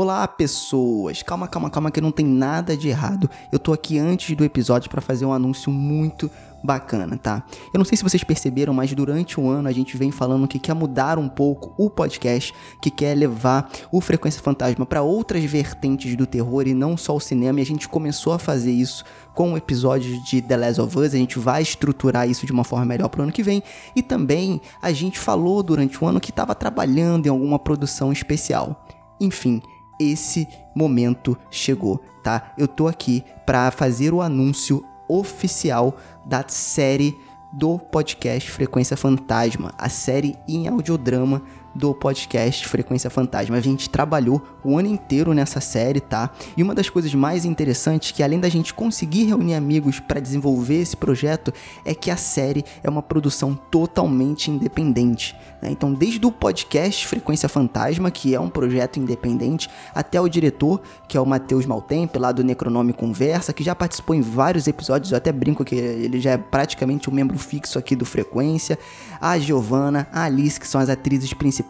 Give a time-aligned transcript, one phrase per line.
[0.00, 1.24] Olá, pessoas!
[1.24, 3.28] Calma, calma, calma, que não tem nada de errado.
[3.50, 6.30] Eu tô aqui antes do episódio para fazer um anúncio muito
[6.62, 7.42] bacana, tá?
[7.74, 10.60] Eu não sei se vocês perceberam, mas durante o ano a gente vem falando que
[10.60, 16.14] quer mudar um pouco o podcast, que quer levar o Frequência Fantasma para outras vertentes
[16.14, 19.04] do terror e não só o cinema, e a gente começou a fazer isso
[19.34, 22.62] com o episódio de The Last of Us, a gente vai estruturar isso de uma
[22.62, 23.64] forma melhor pro ano que vem,
[23.96, 28.84] e também a gente falou durante o ano que estava trabalhando em alguma produção especial.
[29.20, 29.60] Enfim,
[29.98, 32.52] esse momento chegou, tá?
[32.56, 37.16] Eu tô aqui para fazer o anúncio oficial da série
[37.52, 41.42] do podcast Frequência Fantasma, a série em audiodrama
[41.78, 43.56] do podcast Frequência Fantasma.
[43.56, 46.30] A gente trabalhou o ano inteiro nessa série, tá?
[46.56, 50.80] E uma das coisas mais interessantes que além da gente conseguir reunir amigos para desenvolver
[50.82, 51.52] esse projeto
[51.84, 55.36] é que a série é uma produção totalmente independente.
[55.62, 55.70] Né?
[55.70, 61.16] Então, desde o podcast Frequência Fantasma, que é um projeto independente, até o diretor, que
[61.16, 65.18] é o Matheus Maltempe, lá do Necronome Conversa, que já participou em vários episódios, eu
[65.18, 68.78] até brinco que ele já é praticamente um membro fixo aqui do Frequência,
[69.20, 71.67] a Giovanna, a Alice, que são as atrizes principais,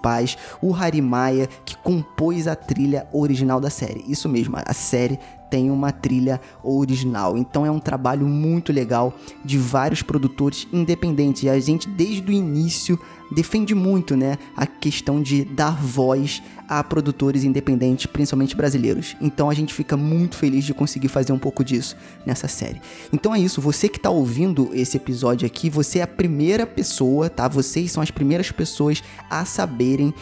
[0.61, 4.05] o Harry Maia, que compôs a trilha original da série.
[4.09, 5.19] Isso mesmo, a série
[5.51, 7.37] tem uma trilha original.
[7.37, 11.43] Então é um trabalho muito legal de vários produtores independentes.
[11.43, 12.99] E a gente desde o início
[13.31, 19.17] defende muito, né, a questão de dar voz a produtores independentes, principalmente brasileiros.
[19.21, 22.81] Então a gente fica muito feliz de conseguir fazer um pouco disso nessa série.
[23.13, 27.31] Então é isso, você que está ouvindo esse episódio aqui, você é a primeira pessoa,
[27.31, 27.49] tá?
[27.49, 30.13] Vocês são as primeiras pessoas a saberem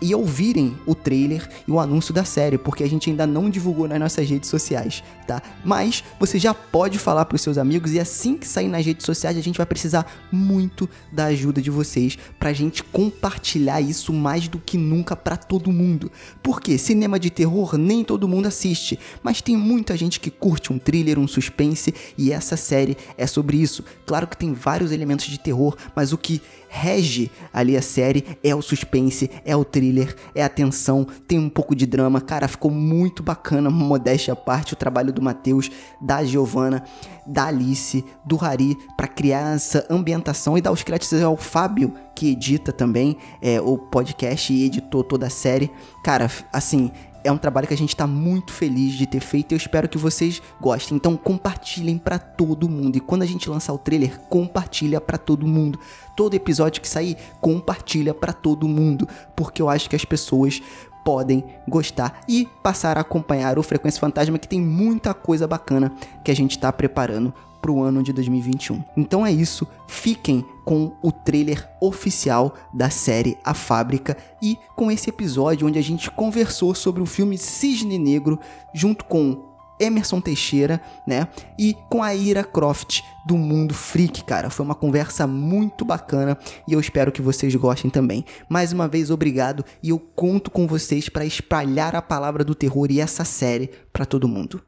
[0.00, 3.86] e ouvirem o trailer e o anúncio da série, porque a gente ainda não divulgou
[3.86, 5.42] nas nossas redes sociais, tá?
[5.64, 9.04] Mas você já pode falar para os seus amigos e assim que sair nas redes
[9.04, 14.48] sociais a gente vai precisar muito da ajuda de vocês pra gente compartilhar isso mais
[14.48, 16.10] do que nunca para todo mundo.
[16.42, 20.78] Porque cinema de terror nem todo mundo assiste, mas tem muita gente que curte um
[20.78, 23.84] thriller, um suspense e essa série é sobre isso.
[24.06, 26.40] Claro que tem vários elementos de terror, mas o que
[26.70, 31.48] rege ali a série é o suspense, é o thriller, é a tensão, tem um
[31.48, 32.20] pouco de drama.
[32.20, 35.68] Cara, ficou muito bacana, modéstia à parte, o trabalho do Matheus,
[36.00, 36.84] da Giovanna,
[37.26, 42.30] da Alice, do Hari para criar essa ambientação e dar os créditos ao Fábio, que
[42.30, 45.70] edita também é, o podcast e editou toda a série.
[46.04, 46.90] Cara, assim,
[47.22, 49.88] é um trabalho que a gente está muito feliz de ter feito e eu espero
[49.88, 50.96] que vocês gostem.
[50.96, 52.96] Então compartilhem para todo mundo.
[52.96, 55.78] E quando a gente lançar o trailer, compartilha para todo mundo.
[56.16, 60.60] Todo episódio que sair, compartilha para todo mundo, porque eu acho que as pessoas
[61.04, 65.92] podem gostar e passar a acompanhar o Frequência Fantasma que tem muita coisa bacana
[66.22, 68.82] que a gente está preparando para o ano de 2021.
[68.96, 75.10] Então é isso, fiquem com o trailer oficial da série A Fábrica e com esse
[75.10, 78.38] episódio onde a gente conversou sobre o filme Cisne Negro
[78.72, 79.50] junto com
[79.80, 81.26] Emerson Teixeira, né?
[81.58, 84.48] E com a Ira Croft do Mundo Freak, cara.
[84.48, 86.38] Foi uma conversa muito bacana
[86.68, 88.24] e eu espero que vocês gostem também.
[88.48, 92.92] Mais uma vez, obrigado e eu conto com vocês para espalhar a palavra do terror
[92.92, 94.62] e essa série para todo mundo.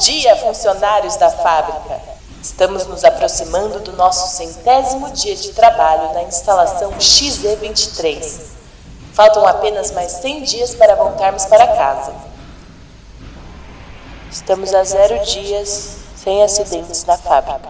[0.00, 2.00] Dia, funcionários da fábrica!
[2.42, 8.40] Estamos nos aproximando do nosso centésimo dia de trabalho na instalação XE23.
[9.12, 12.14] Faltam apenas mais 100 dias para voltarmos para casa.
[14.30, 17.68] Estamos a zero dias sem acidentes na fábrica.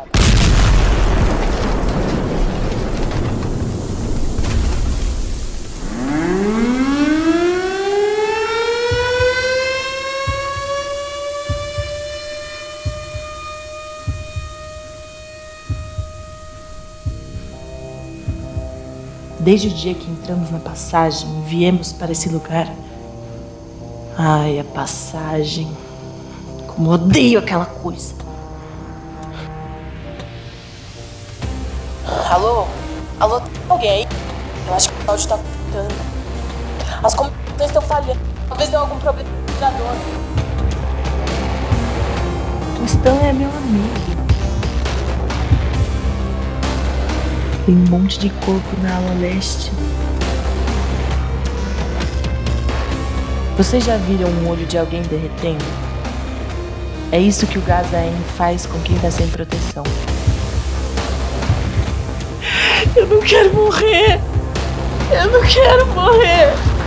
[19.50, 22.72] Desde o dia que entramos na passagem e viemos para esse lugar.
[24.16, 25.76] Ai, a passagem.
[26.68, 28.14] Como odeio aquela coisa.
[32.28, 32.68] Alô?
[33.18, 34.06] Alô, tem alguém aí?
[34.68, 35.94] Eu acho que o áudio tá cortando.
[37.02, 38.20] As comunicações estão falhando.
[38.48, 39.96] Talvez tenha algum problema no computador.
[42.80, 43.99] O Stan é meu amigo.
[47.66, 49.70] Tem um monte de corpo na ala leste.
[53.56, 55.64] Vocês já viram um olho de alguém derretendo?
[57.12, 59.84] É isso que o Gazaem faz com quem está sem proteção.
[62.96, 64.20] Eu não quero morrer!
[65.12, 66.79] Eu não quero morrer!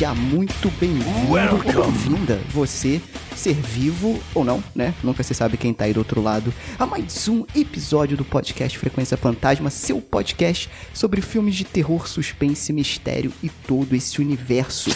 [0.00, 3.02] Seja muito bem-vindo ou bem-vinda, você,
[3.36, 4.94] ser vivo ou não, né?
[5.04, 8.78] Nunca se sabe quem tá aí do outro lado, a mais um episódio do podcast
[8.78, 14.88] Frequência Fantasma, seu podcast sobre filmes de terror, suspense, mistério e todo esse universo.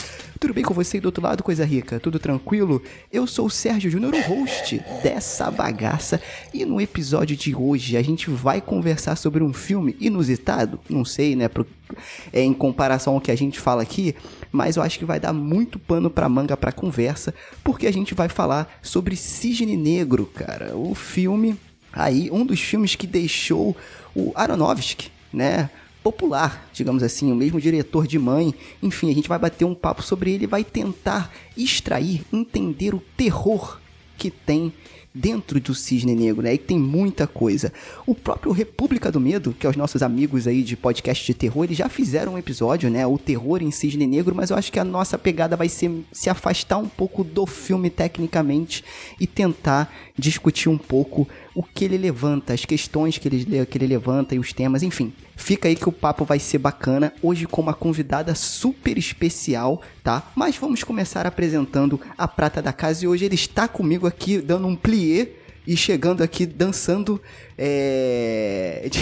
[0.44, 1.98] Tudo bem com você aí do outro lado, coisa rica?
[1.98, 2.82] Tudo tranquilo?
[3.10, 6.20] Eu sou o Sérgio Júnior, o host dessa bagaça,
[6.52, 11.34] e no episódio de hoje a gente vai conversar sobre um filme inusitado, não sei,
[11.34, 11.66] né, pro,
[12.30, 14.14] é, em comparação ao que a gente fala aqui,
[14.52, 17.32] mas eu acho que vai dar muito pano pra manga pra conversa,
[17.64, 21.56] porque a gente vai falar sobre Cisne Negro, cara, o filme
[21.90, 23.74] aí, um dos filmes que deixou
[24.14, 25.70] o Aronofsky, né,
[26.04, 28.54] popular, digamos assim, o mesmo diretor de Mãe.
[28.82, 33.80] Enfim, a gente vai bater um papo sobre ele vai tentar extrair, entender o terror
[34.18, 34.70] que tem
[35.14, 36.54] dentro do Cisne Negro, né?
[36.54, 37.72] E tem muita coisa.
[38.04, 41.64] O próprio República do Medo, que é os nossos amigos aí de podcast de terror,
[41.64, 43.06] eles já fizeram um episódio, né?
[43.06, 46.28] O terror em Cisne Negro, mas eu acho que a nossa pegada vai ser se
[46.28, 48.84] afastar um pouco do filme tecnicamente
[49.20, 53.86] e tentar discutir um pouco o que ele levanta, as questões que ele, que ele
[53.86, 55.12] levanta e os temas, enfim.
[55.36, 60.30] Fica aí que o papo vai ser bacana, hoje com uma convidada super especial, tá?
[60.34, 64.66] Mas vamos começar apresentando a prata da casa e hoje ele está comigo aqui dando
[64.66, 67.20] um plié e chegando aqui dançando
[67.56, 69.00] é, de,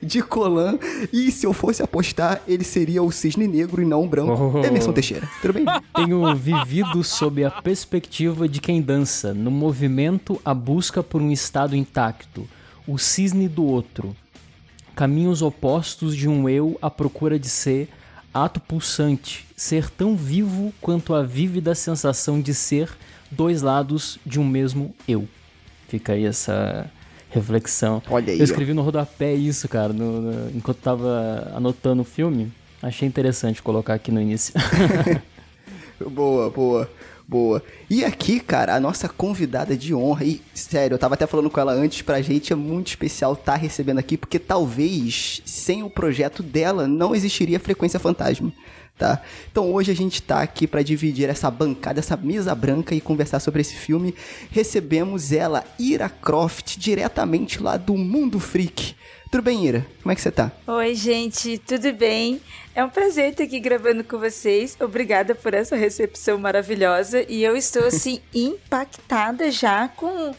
[0.06, 0.78] de colã.
[1.12, 4.52] E se eu fosse apostar, ele seria o cisne negro e não o branco.
[4.54, 4.64] Oh.
[4.64, 5.64] Emerson Teixeira, tudo bem?
[5.94, 11.76] Tenho vivido sob a perspectiva de quem dança, no movimento a busca por um estado
[11.76, 12.48] intacto,
[12.86, 14.14] o cisne do outro.
[14.94, 17.88] Caminhos opostos de um eu à procura de ser,
[18.32, 22.88] ato pulsante, ser tão vivo quanto a vívida sensação de ser
[23.30, 25.28] dois lados de um mesmo eu.
[25.94, 26.90] Fica aí essa
[27.30, 28.02] reflexão.
[28.10, 32.52] Olha aí, Eu escrevi no rodapé isso, cara, no- no- enquanto tava anotando o filme.
[32.82, 34.52] Achei interessante colocar aqui no início.
[36.10, 36.90] Boa, boa,
[37.26, 37.62] boa.
[37.88, 41.60] E aqui, cara, a nossa convidada de honra, e sério, eu tava até falando com
[41.60, 46.42] ela antes, pra gente é muito especial estar recebendo aqui, porque talvez sem o projeto
[46.42, 48.52] dela não existiria Frequência Fantasma.
[48.96, 49.20] Tá?
[49.50, 53.40] Então hoje a gente tá aqui pra dividir essa bancada, essa mesa branca e conversar
[53.40, 54.14] sobre esse filme.
[54.52, 58.94] Recebemos ela, Ira Croft, diretamente lá do Mundo Freak.
[59.34, 59.84] Tudo bem, Ira?
[60.00, 60.52] Como é que você tá?
[60.64, 62.40] Oi, gente, tudo bem?
[62.72, 64.76] É um prazer estar aqui gravando com vocês.
[64.78, 67.24] Obrigada por essa recepção maravilhosa.
[67.28, 70.32] E eu estou, assim, impactada já com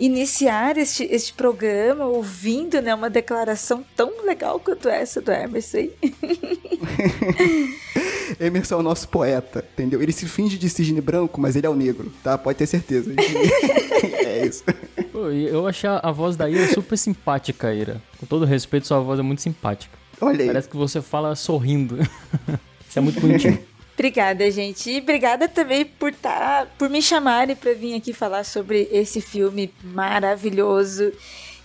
[0.00, 5.86] iniciar este, este programa, ouvindo né, uma declaração tão legal quanto essa do Emerson.
[8.40, 10.02] Emerson é o nosso poeta, entendeu?
[10.02, 12.36] Ele se finge de cisne branco, mas ele é o negro, tá?
[12.36, 13.14] Pode ter certeza.
[14.26, 14.64] é isso.
[15.12, 18.09] Pô, eu achei a voz da Ira super simpática, Ira.
[18.20, 19.98] Com todo respeito, sua voz é muito simpática.
[20.20, 20.46] Olha aí.
[20.46, 21.96] Parece que você fala sorrindo.
[22.86, 23.58] Isso é muito bonitinho.
[23.96, 24.90] Obrigada, gente.
[24.90, 29.70] E obrigada também por, tá, por me chamarem para vir aqui falar sobre esse filme
[29.82, 31.12] maravilhoso.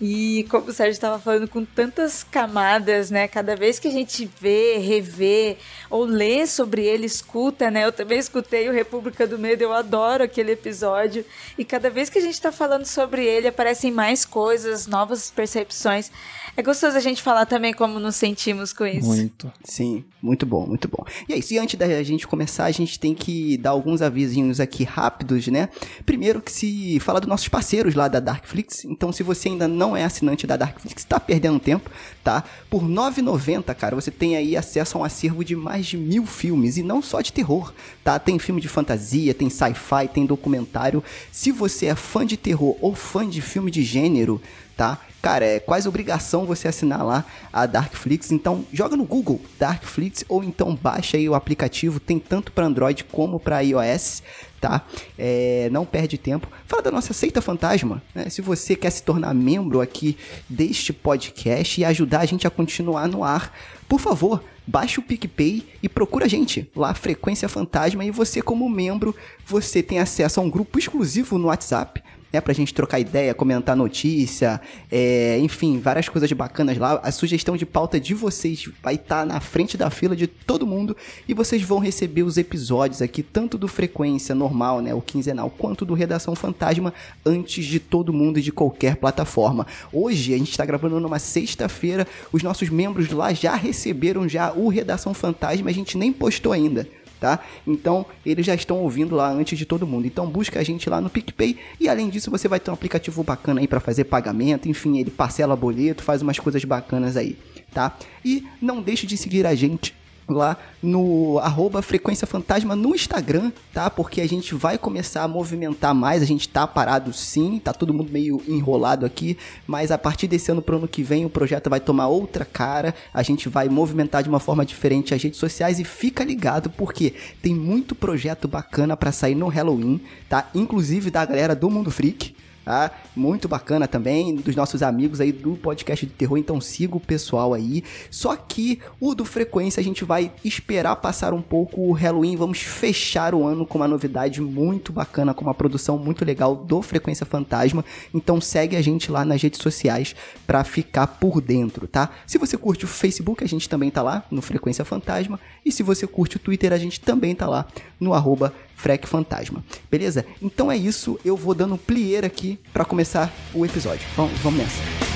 [0.01, 3.27] E como o Sérgio estava falando, com tantas camadas, né?
[3.27, 5.57] Cada vez que a gente vê, revê
[5.89, 7.85] ou lê sobre ele, escuta, né?
[7.85, 11.25] Eu também escutei o República do Medo, eu adoro aquele episódio.
[11.57, 16.11] E cada vez que a gente está falando sobre ele, aparecem mais coisas, novas percepções.
[16.57, 19.07] É gostoso a gente falar também como nos sentimos com isso.
[19.07, 19.51] Muito.
[19.63, 21.05] Sim, muito bom, muito bom.
[21.27, 24.61] E é isso, e antes da gente começar, a gente tem que dar alguns avisinhos
[24.61, 25.67] aqui rápidos, né?
[26.05, 29.84] Primeiro que se fala dos nossos parceiros lá da Darkflix, então se você ainda não
[29.93, 31.91] é assinante da Darkflix, tá perdendo tempo,
[32.23, 32.45] tá?
[32.69, 36.25] Por R$ 9,90, cara, você tem aí acesso a um acervo de mais de mil
[36.25, 37.73] filmes, e não só de terror,
[38.05, 38.17] tá?
[38.17, 41.03] Tem filme de fantasia, tem sci-fi, tem documentário.
[41.29, 44.41] Se você é fã de terror ou fã de filme de gênero,
[44.77, 44.99] tá?
[45.21, 48.31] Cara, é quase obrigação você assinar lá a Darkflix.
[48.31, 51.99] Então, joga no Google Darkflix ou então baixa aí o aplicativo.
[51.99, 54.21] Tem tanto para Android como para iOS,
[54.65, 54.81] tá?
[55.15, 56.47] É, não perde tempo.
[56.65, 58.29] Fala da nossa Seita Fantasma, né?
[58.29, 60.17] Se você quer se tornar membro aqui
[60.49, 63.55] deste podcast e ajudar a gente a continuar no ar,
[63.87, 68.67] por favor, baixe o PicPay e procura a gente lá, Frequência Fantasma, e você como
[68.67, 72.01] membro, você tem acesso a um grupo exclusivo no WhatsApp,
[72.35, 72.41] né?
[72.41, 74.59] Pra gente trocar ideia, comentar notícia,
[74.91, 76.99] é, enfim, várias coisas bacanas lá.
[77.01, 80.95] A sugestão de pauta de vocês vai estar na frente da fila de todo mundo
[81.27, 84.93] e vocês vão receber os episódios aqui, tanto do Frequência normal, né?
[84.93, 86.93] O quinzenal, quanto do Redação Fantasma,
[87.25, 89.65] antes de todo mundo e de qualquer plataforma.
[89.91, 94.67] Hoje, a gente está gravando numa sexta-feira, os nossos membros lá já receberam já o
[94.67, 96.87] Redação Fantasma, a gente nem postou ainda
[97.25, 97.39] tá?
[97.65, 100.05] Então, eles já estão ouvindo lá antes de todo mundo.
[100.05, 103.23] Então, busca a gente lá no PicPay e além disso, você vai ter um aplicativo
[103.23, 107.35] bacana aí para fazer pagamento, enfim, ele parcela boleto, faz umas coisas bacanas aí,
[107.73, 107.97] tá?
[108.23, 109.95] E não deixe de seguir a gente
[110.27, 113.89] lá no arroba Frequência Fantasma no Instagram, tá?
[113.89, 117.93] Porque a gente vai começar a movimentar mais, a gente tá parado sim, tá todo
[117.93, 121.69] mundo meio enrolado aqui, mas a partir desse ano pro ano que vem o projeto
[121.69, 125.79] vai tomar outra cara, a gente vai movimentar de uma forma diferente as redes sociais
[125.79, 130.49] e fica ligado porque tem muito projeto bacana para sair no Halloween, tá?
[130.55, 132.91] Inclusive da galera do Mundo Freak, tá?
[133.15, 137.53] Muito bacana também, dos nossos amigos aí do podcast de terror, então siga o pessoal
[137.53, 137.83] aí.
[138.09, 142.59] Só que o do Frequência a gente vai esperar passar um pouco o Halloween, vamos
[142.59, 147.25] fechar o ano com uma novidade muito bacana, com uma produção muito legal do Frequência
[147.25, 147.85] Fantasma.
[148.13, 150.15] Então segue a gente lá nas redes sociais
[150.47, 152.09] para ficar por dentro, tá?
[152.25, 155.83] Se você curte o Facebook, a gente também tá lá no Frequência Fantasma, e se
[155.83, 157.67] você curte o Twitter, a gente também tá lá
[157.99, 159.63] no arroba Frec Fantasma.
[159.89, 160.25] Beleza?
[160.41, 164.05] Então é isso, eu vou dando um plier aqui para começar o episódio.
[164.15, 165.15] Vamos, vamos nessa.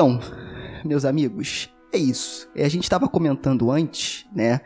[0.00, 0.18] Então,
[0.84, 2.48] meus amigos, é isso.
[2.56, 4.60] A gente estava comentando antes, né?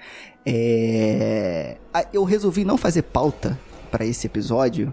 [0.45, 1.79] É...
[2.13, 3.59] Eu resolvi não fazer pauta
[3.91, 4.93] para esse episódio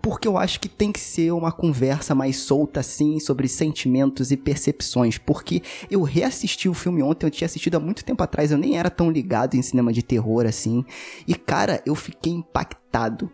[0.00, 4.36] porque eu acho que tem que ser uma conversa mais solta, assim, sobre sentimentos e
[4.36, 5.18] percepções.
[5.18, 8.78] Porque eu reassisti o filme ontem, eu tinha assistido há muito tempo atrás, eu nem
[8.78, 10.84] era tão ligado em cinema de terror assim.
[11.26, 13.30] E cara, eu fiquei impactado.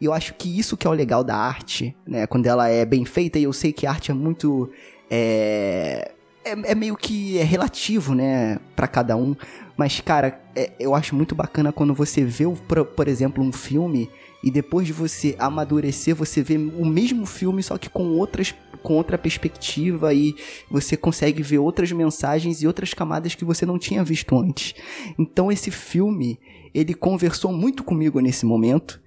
[0.00, 2.26] E eu acho que isso que é o legal da arte, né?
[2.26, 4.68] Quando ela é bem feita, e eu sei que a arte é muito.
[5.08, 6.12] É,
[6.50, 9.34] é, é meio que é relativo, né, para cada um.
[9.76, 14.10] Mas, cara, é, eu acho muito bacana quando você vê, por, por exemplo, um filme
[14.42, 18.94] e depois de você amadurecer, você vê o mesmo filme, só que com outras com
[18.94, 20.34] outra perspectiva e
[20.70, 24.74] você consegue ver outras mensagens e outras camadas que você não tinha visto antes.
[25.18, 26.38] Então esse filme,
[26.72, 28.98] ele conversou muito comigo nesse momento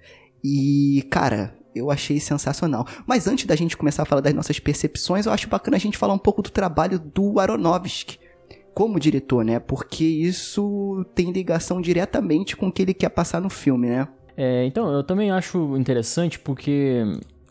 [0.44, 2.86] e, cara, eu achei sensacional.
[3.06, 5.98] Mas antes da gente começar a falar das nossas percepções, eu acho bacana a gente
[5.98, 8.18] falar um pouco do trabalho do Aronofsky
[8.74, 9.60] como diretor, né?
[9.60, 14.08] Porque isso tem ligação diretamente com o que ele quer passar no filme, né?
[14.36, 17.04] É, então, eu também acho interessante porque,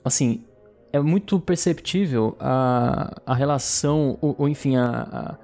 [0.04, 0.44] assim,
[0.92, 5.38] é muito perceptível a, a relação, ou, ou enfim, a,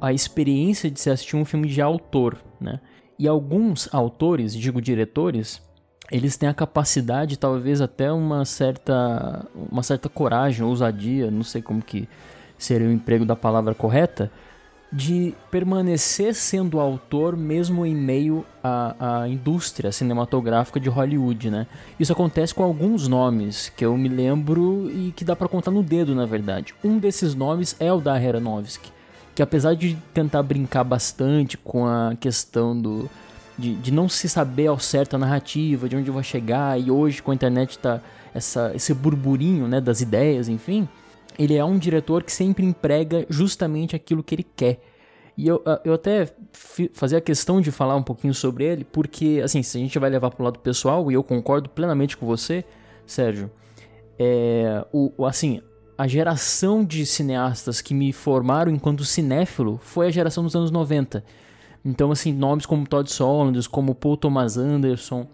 [0.00, 2.78] a, a experiência de se assistir um filme de autor, né?
[3.18, 5.62] E alguns autores, digo diretores,
[6.10, 11.82] eles têm a capacidade, talvez até uma certa, uma certa coragem, ousadia, não sei como
[11.82, 12.08] que
[12.56, 14.30] seria o emprego da palavra correta,
[14.92, 21.66] de permanecer sendo autor mesmo em meio à, à, indústria cinematográfica de Hollywood, né?
[21.98, 25.82] Isso acontece com alguns nomes que eu me lembro e que dá para contar no
[25.82, 26.72] dedo, na verdade.
[26.84, 28.92] Um desses nomes é o da Aronofsky,
[29.34, 33.10] que apesar de tentar brincar bastante com a questão do
[33.58, 37.22] de, de não se saber ao certo a narrativa, de onde vai chegar, e hoje
[37.22, 38.00] com a internet tá
[38.34, 40.88] essa, esse burburinho né, das ideias, enfim,
[41.38, 44.80] ele é um diretor que sempre emprega justamente aquilo que ele quer.
[45.36, 46.28] E eu, eu até
[46.94, 50.30] fazia questão de falar um pouquinho sobre ele, porque, assim, se a gente vai levar
[50.30, 52.64] para o lado pessoal, e eu concordo plenamente com você,
[53.06, 53.50] Sérgio,
[54.18, 55.60] é, o, assim,
[55.98, 61.22] a geração de cineastas que me formaram enquanto cinéfilo foi a geração dos anos 90.
[61.86, 65.24] Então, assim, nomes como Todd Solondz, como Paul Thomas Anderson,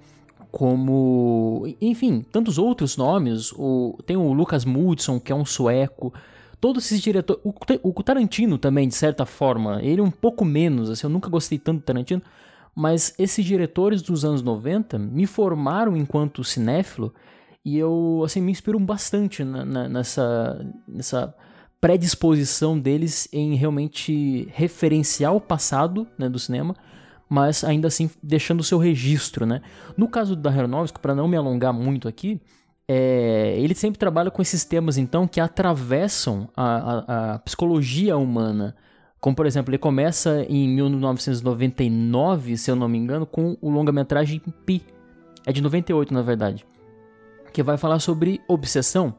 [0.51, 1.65] como.
[1.81, 3.53] Enfim, tantos outros nomes.
[3.53, 6.13] O, tem o Lucas Mudson, que é um sueco.
[6.61, 7.43] Todos esses diretores.
[7.43, 7.55] O,
[7.89, 9.83] o Tarantino também, de certa forma.
[9.83, 12.21] Ele um pouco menos, assim, eu nunca gostei tanto do Tarantino.
[12.75, 17.15] Mas esses diretores dos anos 90 me formaram enquanto cinéfilo.
[17.65, 20.67] E eu, assim, me inspiram bastante na, na, nessa.
[20.87, 21.35] nessa
[21.83, 26.77] predisposição deles em realmente referenciar o passado né, do cinema,
[27.29, 29.45] mas ainda assim deixando o seu registro.
[29.45, 29.61] Né?
[29.97, 32.41] No caso da Aronofsky, para não me alongar muito aqui,
[32.87, 38.77] é, ele sempre trabalha com esses temas então que atravessam a, a, a psicologia humana.
[39.21, 44.41] Como, por exemplo, ele começa em 1999, se eu não me engano, com o longa-metragem
[44.65, 44.83] Pi,
[45.45, 46.65] É de 98, na verdade.
[47.53, 49.17] Que vai falar sobre obsessão.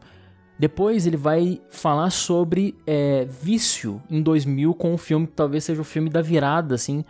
[0.58, 5.82] Depois ele vai falar sobre é, vício em 2000 com um filme que talvez seja
[5.82, 7.04] o filme da virada, assim,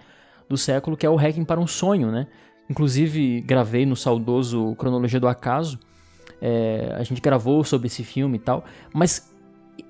[0.47, 2.27] do século, que é o Hacking para um Sonho, né?
[2.69, 5.77] Inclusive, gravei no saudoso Cronologia do Acaso.
[6.41, 8.63] É, a gente gravou sobre esse filme e tal.
[8.93, 9.33] Mas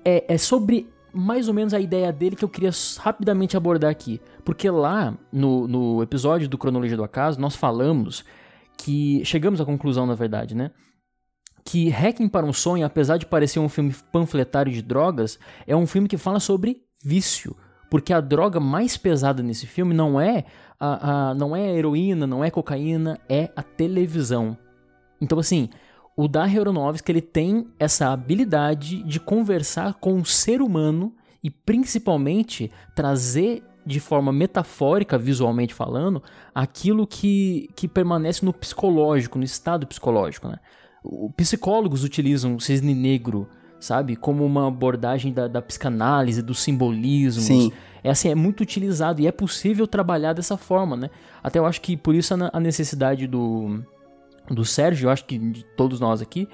[0.04, 4.20] é, é sobre mais ou menos a ideia dele que eu queria rapidamente abordar aqui.
[4.44, 8.24] Porque lá, no, no episódio do Cronologia do Acaso, nós falamos
[8.76, 9.24] que.
[9.24, 10.72] Chegamos à conclusão, na verdade, né?
[11.64, 15.86] Que Hacking para um Sonho, apesar de parecer um filme panfletário de drogas, é um
[15.86, 17.56] filme que fala sobre vício.
[17.90, 20.44] Porque a droga mais pesada nesse filme não é
[20.78, 24.58] a, a, não é a heroína, não é cocaína, é a televisão.
[25.20, 25.70] Então, assim,
[26.16, 32.70] o Darren Aronofsky ele tem essa habilidade de conversar com o ser humano e principalmente
[32.94, 36.22] trazer de forma metafórica, visualmente falando,
[36.54, 40.48] aquilo que, que permanece no psicológico, no estado psicológico.
[40.48, 40.58] Né?
[41.36, 47.44] Psicólogos utilizam o cisne negro, sabe, como uma abordagem da, da psicanálise, dos simbolismos.
[47.44, 47.72] Sim.
[48.02, 51.10] É assim, é muito utilizado e é possível trabalhar dessa forma, né?
[51.42, 53.82] Até eu acho que por isso a necessidade do,
[54.50, 56.48] do Sérgio, eu acho que de todos nós aqui,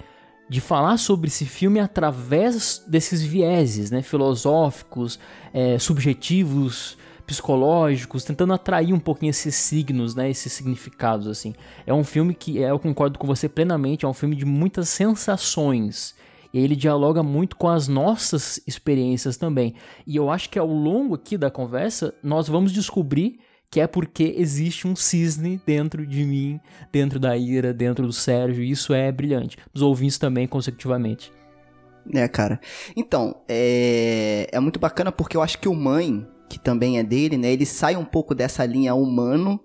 [0.48, 5.18] de falar sobre esse filme através desses vieses, né, filosóficos,
[5.54, 6.98] é, subjetivos,
[7.30, 11.54] psicológicos, tentando atrair um pouquinho esses signos, né, esses significados assim.
[11.86, 14.88] É um filme que, é, eu concordo com você plenamente, é um filme de muitas
[14.88, 16.16] sensações.
[16.52, 19.74] E ele dialoga muito com as nossas experiências também.
[20.04, 23.38] E eu acho que ao longo aqui da conversa, nós vamos descobrir
[23.70, 26.58] que é porque existe um cisne dentro de mim,
[26.90, 29.56] dentro da Ira, dentro do Sérgio, e isso é brilhante.
[29.72, 31.32] Os ouvintes também, consecutivamente.
[32.12, 32.60] É, cara.
[32.96, 37.38] Então, é, é muito bacana porque eu acho que o Mãe, que também é dele,
[37.38, 39.58] né, ele sai um pouco dessa linha humano.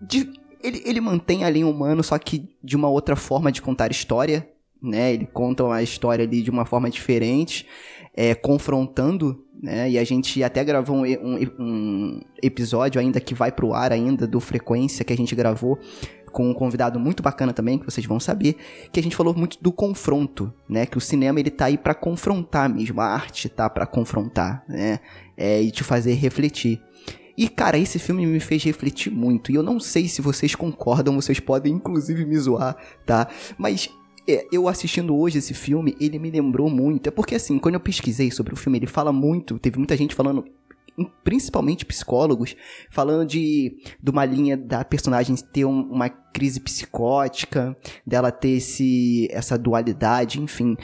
[0.00, 0.28] De,
[0.62, 4.48] ele, ele mantém a linha humano, só que de uma outra forma de contar história,
[4.82, 5.12] né?
[5.12, 7.66] Ele conta a história ali de uma forma diferente,
[8.14, 9.90] é, confrontando né?
[9.90, 14.26] E a gente até gravou um, um, um, episódio ainda que vai pro ar ainda
[14.26, 15.78] do Frequência que a gente gravou
[16.36, 18.56] com um convidado muito bacana também, que vocês vão saber,
[18.92, 20.84] que a gente falou muito do confronto, né?
[20.84, 25.00] Que o cinema ele tá aí para confrontar mesmo, a arte tá para confrontar, né?
[25.34, 26.78] É, e te fazer refletir.
[27.38, 29.50] E, cara, esse filme me fez refletir muito.
[29.50, 33.28] E eu não sei se vocês concordam, vocês podem inclusive me zoar, tá?
[33.56, 33.88] Mas
[34.28, 37.06] é, eu assistindo hoje esse filme, ele me lembrou muito.
[37.06, 39.58] É porque, assim, quando eu pesquisei sobre o filme, ele fala muito.
[39.58, 40.44] Teve muita gente falando
[41.22, 42.56] principalmente psicólogos,
[42.90, 49.28] falando de, de uma linha da personagem ter um, uma crise psicótica, dela ter esse,
[49.30, 50.76] essa dualidade, enfim.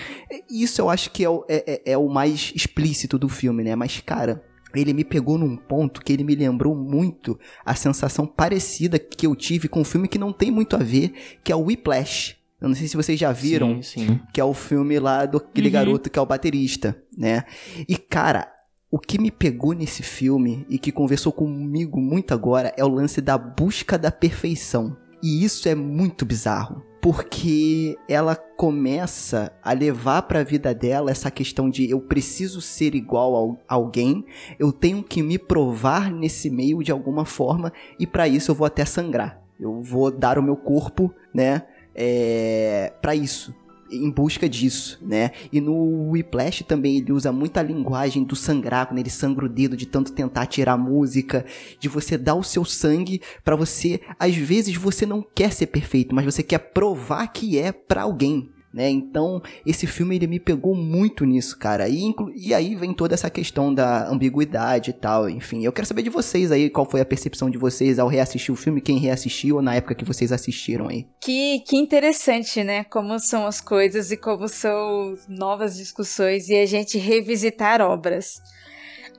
[0.51, 3.75] Isso eu acho que é o, é, é, é o mais explícito do filme, né?
[3.75, 4.43] Mas, cara,
[4.75, 9.37] ele me pegou num ponto que ele me lembrou muito a sensação parecida que eu
[9.37, 11.13] tive com um filme que não tem muito a ver,
[11.45, 12.37] que é o Whiplash.
[12.61, 14.21] Eu não sei se vocês já viram, sim, sim.
[14.33, 15.73] que é o filme lá do aquele uhum.
[15.73, 17.45] garoto que é o baterista, né?
[17.89, 18.52] E cara,
[18.93, 23.23] o que me pegou nesse filme e que conversou comigo muito agora é o lance
[23.23, 24.95] da busca da perfeição.
[25.23, 31.31] E isso é muito bizarro, porque ela começa a levar para a vida dela essa
[31.31, 34.27] questão de eu preciso ser igual a alguém,
[34.59, 38.67] eu tenho que me provar nesse meio de alguma forma e para isso eu vou
[38.67, 39.41] até sangrar.
[39.59, 41.63] Eu vou dar o meu corpo, né,
[41.95, 43.55] é, para isso
[43.93, 45.33] em busca disso, né?
[45.53, 49.77] E no Whiplash também ele usa muita linguagem do sangrar, quando ele sangra o dedo
[49.77, 51.45] de tanto tentar tirar música,
[51.79, 56.15] de você dar o seu sangue para você, às vezes você não quer ser perfeito,
[56.15, 58.89] mas você quer provar que é para alguém, né?
[58.89, 61.89] Então, esse filme ele me pegou muito nisso, cara.
[61.89, 65.65] E, e aí vem toda essa questão da ambiguidade e tal, enfim.
[65.65, 68.57] Eu quero saber de vocês aí, qual foi a percepção de vocês ao reassistir o
[68.57, 71.07] filme, quem reassistiu ou na época que vocês assistiram aí.
[71.21, 72.85] Que, que interessante, né?
[72.85, 78.41] Como são as coisas e como são novas discussões e a gente revisitar obras.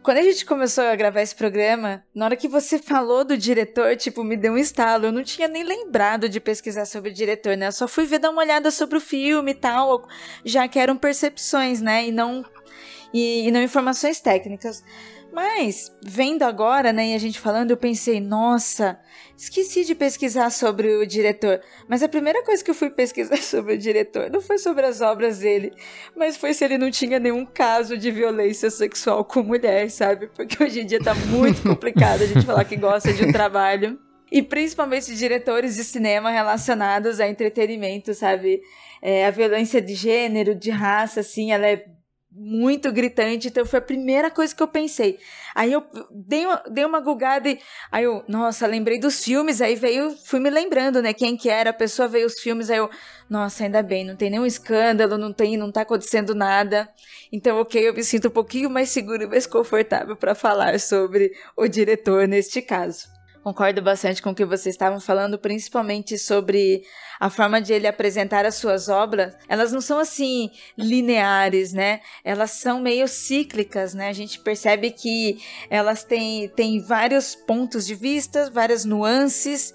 [0.03, 3.95] Quando a gente começou a gravar esse programa, na hora que você falou do diretor,
[3.95, 5.05] tipo, me deu um estalo.
[5.05, 7.67] Eu não tinha nem lembrado de pesquisar sobre o diretor, né?
[7.67, 10.05] Eu só fui ver dar uma olhada sobre o filme e tal,
[10.43, 12.05] já que eram percepções, né?
[12.05, 12.43] E não,
[13.13, 14.83] e, e não informações técnicas.
[15.33, 18.99] Mas, vendo agora, né, e a gente falando, eu pensei, nossa,
[19.35, 21.59] esqueci de pesquisar sobre o diretor.
[21.87, 25.01] Mas a primeira coisa que eu fui pesquisar sobre o diretor não foi sobre as
[25.01, 25.73] obras dele,
[26.15, 30.27] mas foi se ele não tinha nenhum caso de violência sexual com mulher, sabe?
[30.27, 33.99] Porque hoje em dia tá muito complicado a gente falar que gosta de um trabalho.
[34.31, 38.61] E principalmente diretores de cinema relacionados a entretenimento, sabe?
[39.01, 41.85] É, a violência de gênero, de raça, assim, ela é
[42.35, 45.19] muito gritante, então foi a primeira coisa que eu pensei.
[45.53, 47.59] Aí eu dei uma, dei uma gugada e
[47.91, 51.69] aí eu, nossa, lembrei dos filmes, aí veio, fui me lembrando, né, quem que era,
[51.69, 52.89] a pessoa veio os filmes, aí eu,
[53.29, 56.89] nossa, ainda bem, não tem nenhum escândalo, não tem, não tá acontecendo nada.
[57.31, 61.31] Então, OK, eu me sinto um pouquinho mais seguro e mais confortável para falar sobre
[61.55, 63.13] o diretor neste caso.
[63.43, 66.83] Concordo bastante com o que vocês estavam falando, principalmente sobre
[67.19, 69.35] a forma de ele apresentar as suas obras.
[69.49, 71.99] Elas não são assim lineares, né?
[72.23, 74.07] Elas são meio cíclicas, né?
[74.07, 79.73] A gente percebe que elas têm, têm vários pontos de vista, várias nuances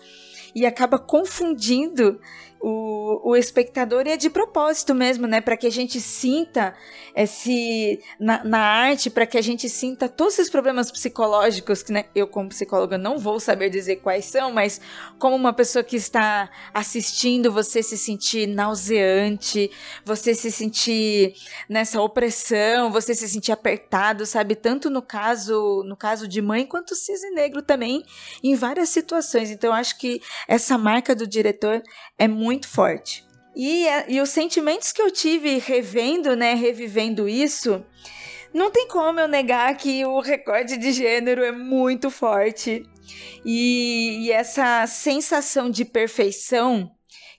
[0.54, 2.18] e acaba confundindo
[2.60, 5.40] o, o espectador e é de propósito mesmo, né?
[5.40, 6.74] Para que a gente sinta
[7.14, 12.06] esse na, na arte, para que a gente sinta todos esses problemas psicológicos que né,
[12.14, 14.80] eu como psicóloga não vou saber dizer quais são, mas
[15.18, 19.70] como uma pessoa que está assistindo, você se sentir nauseante,
[20.04, 21.34] você se sentir
[21.68, 24.54] nessa opressão, você se sentir apertado, sabe?
[24.54, 28.04] Tanto no caso no caso de mãe quanto cisne negro também,
[28.42, 29.50] em várias situações.
[29.50, 31.82] Então eu acho que essa marca do diretor
[32.18, 33.26] é muito muito forte.
[33.54, 37.84] E, e os sentimentos que eu tive revendo, né, revivendo isso,
[38.54, 42.82] não tem como eu negar que o recorde de gênero é muito forte.
[43.44, 46.90] E, e, essa sensação de perfeição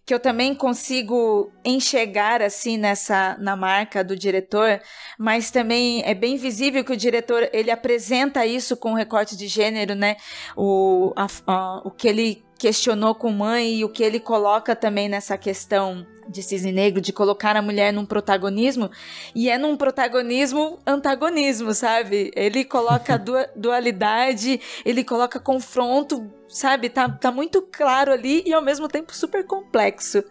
[0.06, 4.82] que eu também consigo enxergar assim nessa na marca do diretor,
[5.17, 9.48] mas também é bem visível que o diretor ele apresenta isso com o recorte de
[9.48, 10.17] gênero, né?
[10.56, 15.08] O, a, a, o que ele questionou com mãe e o que ele coloca também
[15.08, 18.91] nessa questão de cisne negro, de colocar a mulher num protagonismo,
[19.34, 22.32] e é num protagonismo antagonismo, sabe?
[22.36, 23.17] Ele coloca
[23.56, 26.89] dualidade, ele coloca confronto, sabe?
[26.89, 30.24] Tá, tá muito claro ali e ao mesmo tempo super complexo.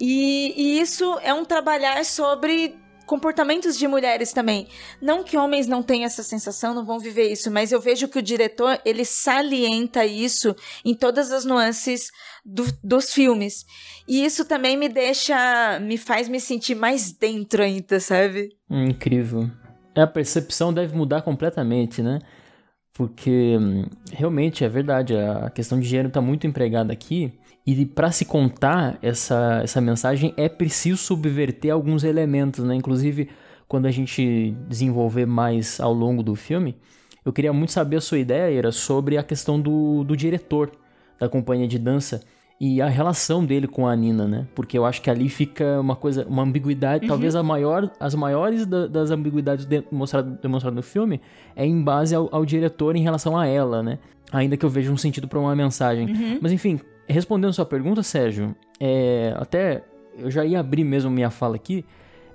[0.00, 4.68] E, e isso é um trabalhar sobre comportamentos de mulheres também.
[5.00, 8.18] Não que homens não tenham essa sensação, não vão viver isso, mas eu vejo que
[8.18, 12.10] o diretor ele salienta isso em todas as nuances
[12.44, 13.64] do, dos filmes.
[14.06, 18.50] E isso também me deixa, me faz me sentir mais dentro ainda, sabe?
[18.70, 19.50] Incrível.
[19.96, 22.20] A percepção deve mudar completamente, né?
[22.92, 27.32] Porque hum, realmente é verdade, a questão de gênero está muito empregada aqui.
[27.66, 32.74] E para se contar essa, essa mensagem é preciso subverter alguns elementos, né?
[32.74, 33.28] Inclusive,
[33.66, 36.76] quando a gente desenvolver mais ao longo do filme,
[37.24, 40.70] eu queria muito saber a sua ideia, era sobre a questão do, do diretor
[41.20, 42.22] da companhia de dança
[42.60, 44.46] e a relação dele com a Nina, né?
[44.54, 47.08] Porque eu acho que ali fica uma coisa, uma ambiguidade, uhum.
[47.08, 51.20] talvez a maior, as maiores da, das ambiguidades demonstradas demonstrado no filme
[51.54, 53.98] é em base ao, ao, diretor em relação a ela, né?
[54.32, 56.06] Ainda que eu veja um sentido para uma mensagem.
[56.06, 56.38] Uhum.
[56.40, 59.84] Mas enfim, respondendo sua pergunta, Sérgio, é, até
[60.16, 61.84] eu já ia abrir mesmo minha fala aqui,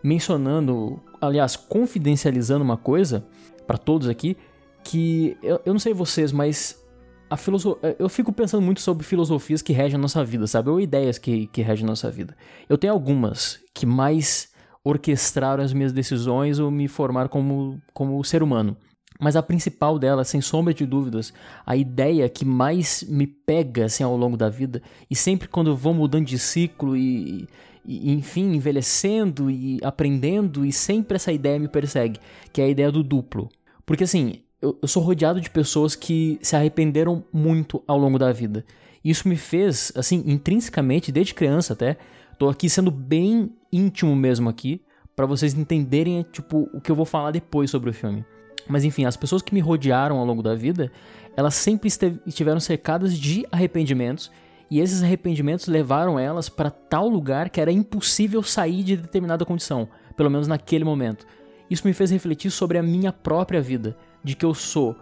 [0.04, 3.26] mencionando, aliás, confidencializando uma coisa
[3.68, 4.38] para todos aqui,
[4.84, 6.84] que eu, eu não sei vocês, mas
[7.30, 7.80] a filoso...
[7.98, 10.70] eu fico pensando muito sobre filosofias que regem a nossa vida, sabe?
[10.70, 12.36] Ou ideias que, que regem a nossa vida.
[12.68, 14.52] Eu tenho algumas que mais
[14.84, 18.76] orquestraram as minhas decisões ou me formaram como, como ser humano.
[19.20, 21.34] Mas a principal dela, sem sombra de dúvidas,
[21.66, 25.76] a ideia que mais me pega assim, ao longo da vida, e sempre quando eu
[25.76, 27.48] vou mudando de ciclo e,
[27.86, 32.20] e, enfim, envelhecendo e aprendendo, e sempre essa ideia me persegue,
[32.52, 33.50] que é a ideia do duplo.
[33.86, 38.32] Porque assim, eu, eu sou rodeado de pessoas que se arrependeram muito ao longo da
[38.32, 38.66] vida.
[39.04, 41.98] Isso me fez, assim, intrinsecamente, desde criança até,
[42.40, 44.82] tô aqui sendo bem íntimo mesmo aqui,
[45.16, 48.26] para vocês entenderem, tipo, o que eu vou falar depois sobre o filme.
[48.68, 50.92] Mas enfim, as pessoas que me rodearam ao longo da vida,
[51.36, 51.90] elas sempre
[52.26, 54.32] estiveram cercadas de arrependimentos
[54.70, 59.88] e esses arrependimentos levaram elas para tal lugar que era impossível sair de determinada condição,
[60.16, 61.28] pelo menos naquele momento.
[61.70, 64.96] Isso me fez refletir sobre a minha própria vida, de que eu sou.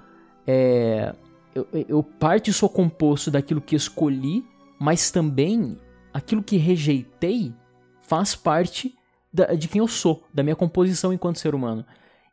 [0.45, 1.13] É,
[1.53, 4.43] eu, eu parte sou composto daquilo que escolhi,
[4.79, 5.77] mas também
[6.13, 7.53] aquilo que rejeitei
[8.01, 8.95] faz parte
[9.31, 11.85] da, de quem eu sou, da minha composição enquanto ser humano.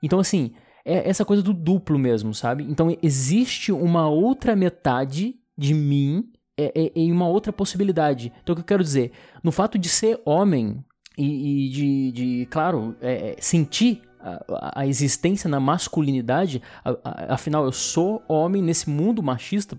[0.02, 0.52] Então, assim,
[0.88, 2.64] é essa coisa do duplo mesmo, sabe?
[2.64, 8.32] Então existe uma outra metade de mim é, é, em uma outra possibilidade.
[8.42, 9.12] Então o que eu quero dizer?
[9.42, 10.82] No fato de ser homem
[11.16, 17.34] e, e de, de, claro, é, é sentir a, a, existência na masculinidade, a, a,
[17.34, 19.78] afinal eu sou homem nesse mundo machista,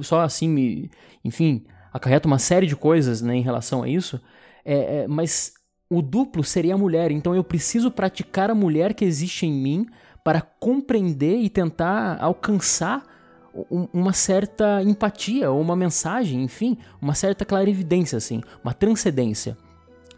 [0.00, 0.90] só assim me,
[1.24, 4.20] enfim, acarreta uma série de coisas né, em relação a isso,
[4.64, 5.52] é, é, mas
[5.90, 9.86] o duplo seria a mulher, então eu preciso praticar a mulher que existe em mim
[10.28, 13.02] para compreender e tentar alcançar
[13.94, 19.56] uma certa empatia ou uma mensagem, enfim, uma certa clarividência, assim, uma transcendência.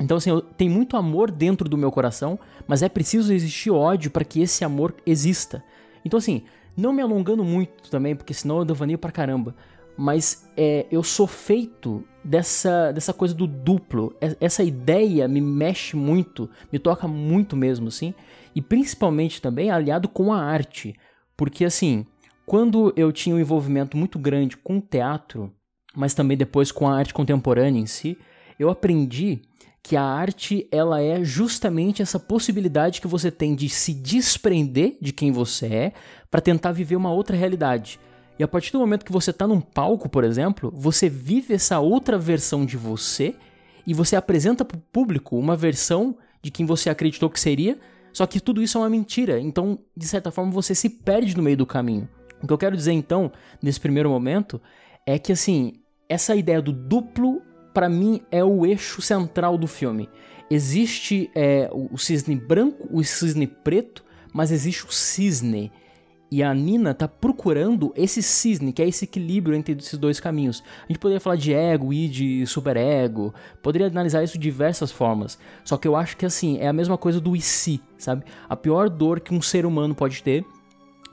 [0.00, 4.10] Então, assim, eu, tem muito amor dentro do meu coração, mas é preciso existir ódio
[4.10, 5.62] para que esse amor exista.
[6.04, 6.42] Então, assim,
[6.76, 9.54] não me alongando muito também, porque senão eu devaneio pra caramba.
[9.96, 14.12] Mas é, eu sou feito dessa, dessa coisa do duplo.
[14.40, 18.12] Essa ideia me mexe muito, me toca muito mesmo, assim.
[18.54, 20.94] E principalmente também aliado com a arte.
[21.36, 22.06] Porque, assim,
[22.44, 25.52] quando eu tinha um envolvimento muito grande com o teatro,
[25.94, 28.18] mas também depois com a arte contemporânea em si,
[28.58, 29.40] eu aprendi
[29.82, 35.12] que a arte ela é justamente essa possibilidade que você tem de se desprender de
[35.12, 35.92] quem você é
[36.30, 37.98] para tentar viver uma outra realidade.
[38.38, 41.78] E a partir do momento que você está num palco, por exemplo, você vive essa
[41.78, 43.34] outra versão de você
[43.86, 47.78] e você apresenta para o público uma versão de quem você acreditou que seria,
[48.12, 49.40] só que tudo isso é uma mentira.
[49.40, 52.08] Então, de certa forma, você se perde no meio do caminho.
[52.42, 53.30] O que eu quero dizer então,
[53.62, 54.60] nesse primeiro momento,
[55.06, 55.74] é que assim,
[56.08, 57.42] essa ideia do duplo
[57.72, 60.08] para mim é o eixo central do filme.
[60.50, 65.70] Existe é, o cisne branco, o cisne preto, mas existe o cisne.
[66.30, 70.62] E a Nina tá procurando esse cisne, que é esse equilíbrio entre esses dois caminhos.
[70.84, 75.38] A gente poderia falar de ego e de superego, poderia analisar isso de diversas formas.
[75.64, 78.24] Só que eu acho que assim, é a mesma coisa do e se, sabe?
[78.48, 80.44] A pior dor que um ser humano pode ter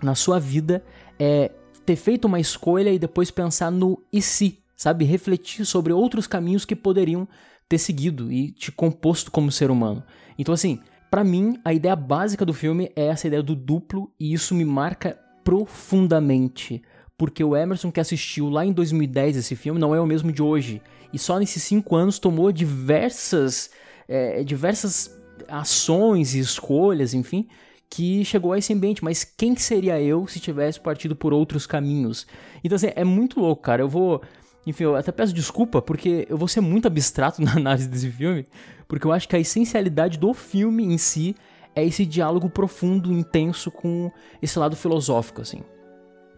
[0.04, 0.84] na sua vida
[1.20, 1.52] é
[1.84, 5.06] ter feito uma escolha e depois pensar no e se, sabe?
[5.06, 7.28] Refletir sobre outros caminhos que poderiam
[7.68, 10.04] ter seguido e te composto como ser humano.
[10.38, 14.34] Então, assim, para mim, a ideia básica do filme é essa ideia do duplo e
[14.34, 16.82] isso me marca profundamente.
[17.18, 20.42] Porque o Emerson que assistiu lá em 2010 esse filme não é o mesmo de
[20.42, 20.82] hoje.
[21.12, 23.72] E só nesses cinco anos tomou diversas,
[24.08, 25.18] é, diversas
[25.48, 27.48] ações e escolhas, enfim,
[27.90, 29.04] que chegou a esse ambiente.
[29.04, 32.28] Mas quem seria eu se tivesse partido por outros caminhos?
[32.64, 33.82] Então, assim, é muito louco, cara.
[33.82, 34.22] Eu vou
[34.70, 38.46] enfim, eu até peço desculpa porque eu vou ser muito abstrato na análise desse filme,
[38.88, 41.36] porque eu acho que a essencialidade do filme em si
[41.76, 45.62] é esse diálogo profundo, intenso com esse lado filosófico, assim.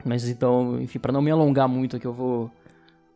[0.05, 2.51] Mas então, enfim, para não me alongar muito aqui, eu vou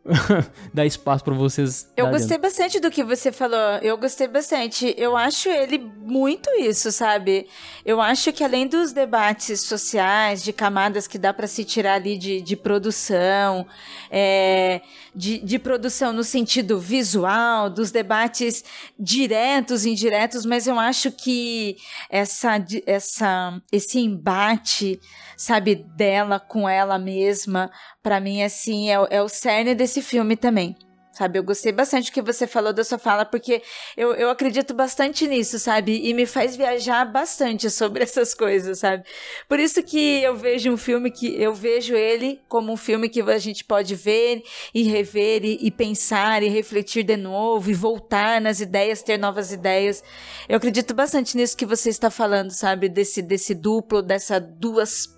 [0.72, 1.90] dar espaço para vocês.
[1.96, 3.78] Eu gostei bastante do que você falou.
[3.80, 4.94] Eu gostei bastante.
[4.98, 7.46] Eu acho ele muito isso, sabe?
[7.84, 12.18] Eu acho que além dos debates sociais, de camadas que dá para se tirar ali
[12.18, 13.66] de, de produção,
[14.10, 14.82] é,
[15.14, 18.62] de, de produção no sentido visual, dos debates
[18.98, 21.76] diretos e indiretos, mas eu acho que
[22.10, 25.00] essa, essa, esse embate,
[25.36, 27.70] sabe, dela com ela mesma,
[28.02, 30.76] para mim, assim, é, é o cerne desse filme também
[31.14, 31.38] sabe?
[31.38, 33.62] Eu gostei bastante do que você falou da sua fala, porque
[33.96, 36.00] eu, eu acredito bastante nisso, sabe?
[36.04, 39.04] E me faz viajar bastante sobre essas coisas, sabe?
[39.48, 43.22] Por isso que eu vejo um filme que eu vejo ele como um filme que
[43.22, 44.42] a gente pode ver
[44.74, 49.52] e rever e, e pensar e refletir de novo e voltar nas ideias, ter novas
[49.52, 50.02] ideias.
[50.48, 52.88] Eu acredito bastante nisso que você está falando, sabe?
[52.88, 55.14] Desse, desse duplo, dessa duas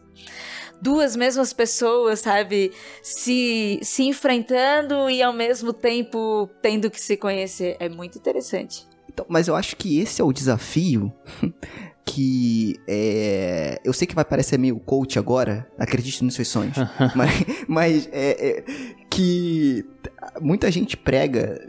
[0.80, 7.76] duas mesmas pessoas, sabe, se, se enfrentando e ao mesmo tempo tendo que se conhecer.
[7.80, 8.86] É muito interessante.
[9.08, 11.12] Então, mas eu acho que esse é o desafio
[12.04, 16.76] que é, eu sei que vai parecer meio coach agora, acredite nos seus sonhos,
[17.16, 17.30] mas,
[17.66, 18.64] mas é, é,
[19.10, 19.84] que
[20.40, 21.60] muita gente prega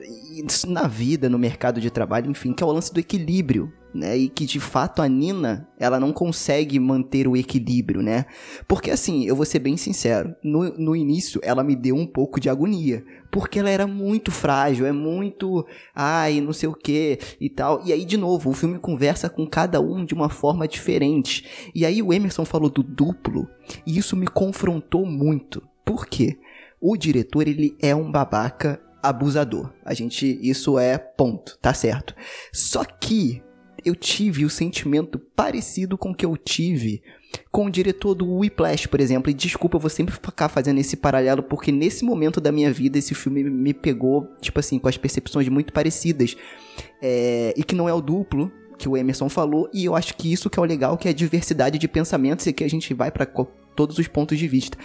[0.68, 4.18] na vida, no mercado de trabalho, enfim, que é o lance do equilíbrio, né?
[4.18, 8.26] E que de fato a Nina, ela não consegue manter o equilíbrio, né?
[8.68, 12.40] Porque assim, eu vou ser bem sincero, no, no início ela me deu um pouco
[12.40, 17.50] de agonia, porque ela era muito frágil, é muito, ai, não sei o que e
[17.50, 17.82] tal.
[17.86, 21.70] E aí, de novo, o filme conversa com cada um de uma forma diferente.
[21.74, 23.48] E aí o Emerson falou do duplo,
[23.86, 25.62] e isso me confrontou muito.
[25.86, 26.38] Por quê?
[26.80, 29.74] O diretor, ele é um babaca abusador.
[29.84, 32.14] A gente, isso é ponto, tá certo.
[32.54, 33.42] Só que
[33.88, 37.02] eu tive o sentimento parecido com o que eu tive
[37.52, 39.30] com o diretor do Whiplash, por exemplo.
[39.30, 42.98] E desculpa, eu vou sempre ficar fazendo esse paralelo, porque nesse momento da minha vida
[42.98, 46.36] esse filme me pegou, tipo assim, com as percepções muito parecidas.
[47.02, 50.32] É, e que não é o duplo, que o Emerson falou, e eu acho que
[50.32, 52.94] isso que é o legal, que é a diversidade de pensamentos e que a gente
[52.94, 53.26] vai para
[53.76, 54.78] todos os pontos de vista.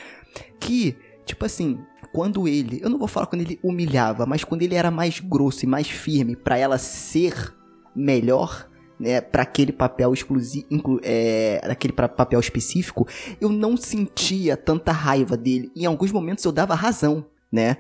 [0.59, 1.79] Que, tipo assim,
[2.12, 5.65] quando ele, eu não vou falar quando ele humilhava, mas quando ele era mais grosso
[5.65, 7.55] e mais firme para ela ser
[7.95, 10.66] melhor, né, para aquele papel exclusivo,
[11.02, 13.07] é, aquele papel específico,
[13.40, 15.70] eu não sentia tanta raiva dele.
[15.74, 17.76] Em alguns momentos eu dava razão, né?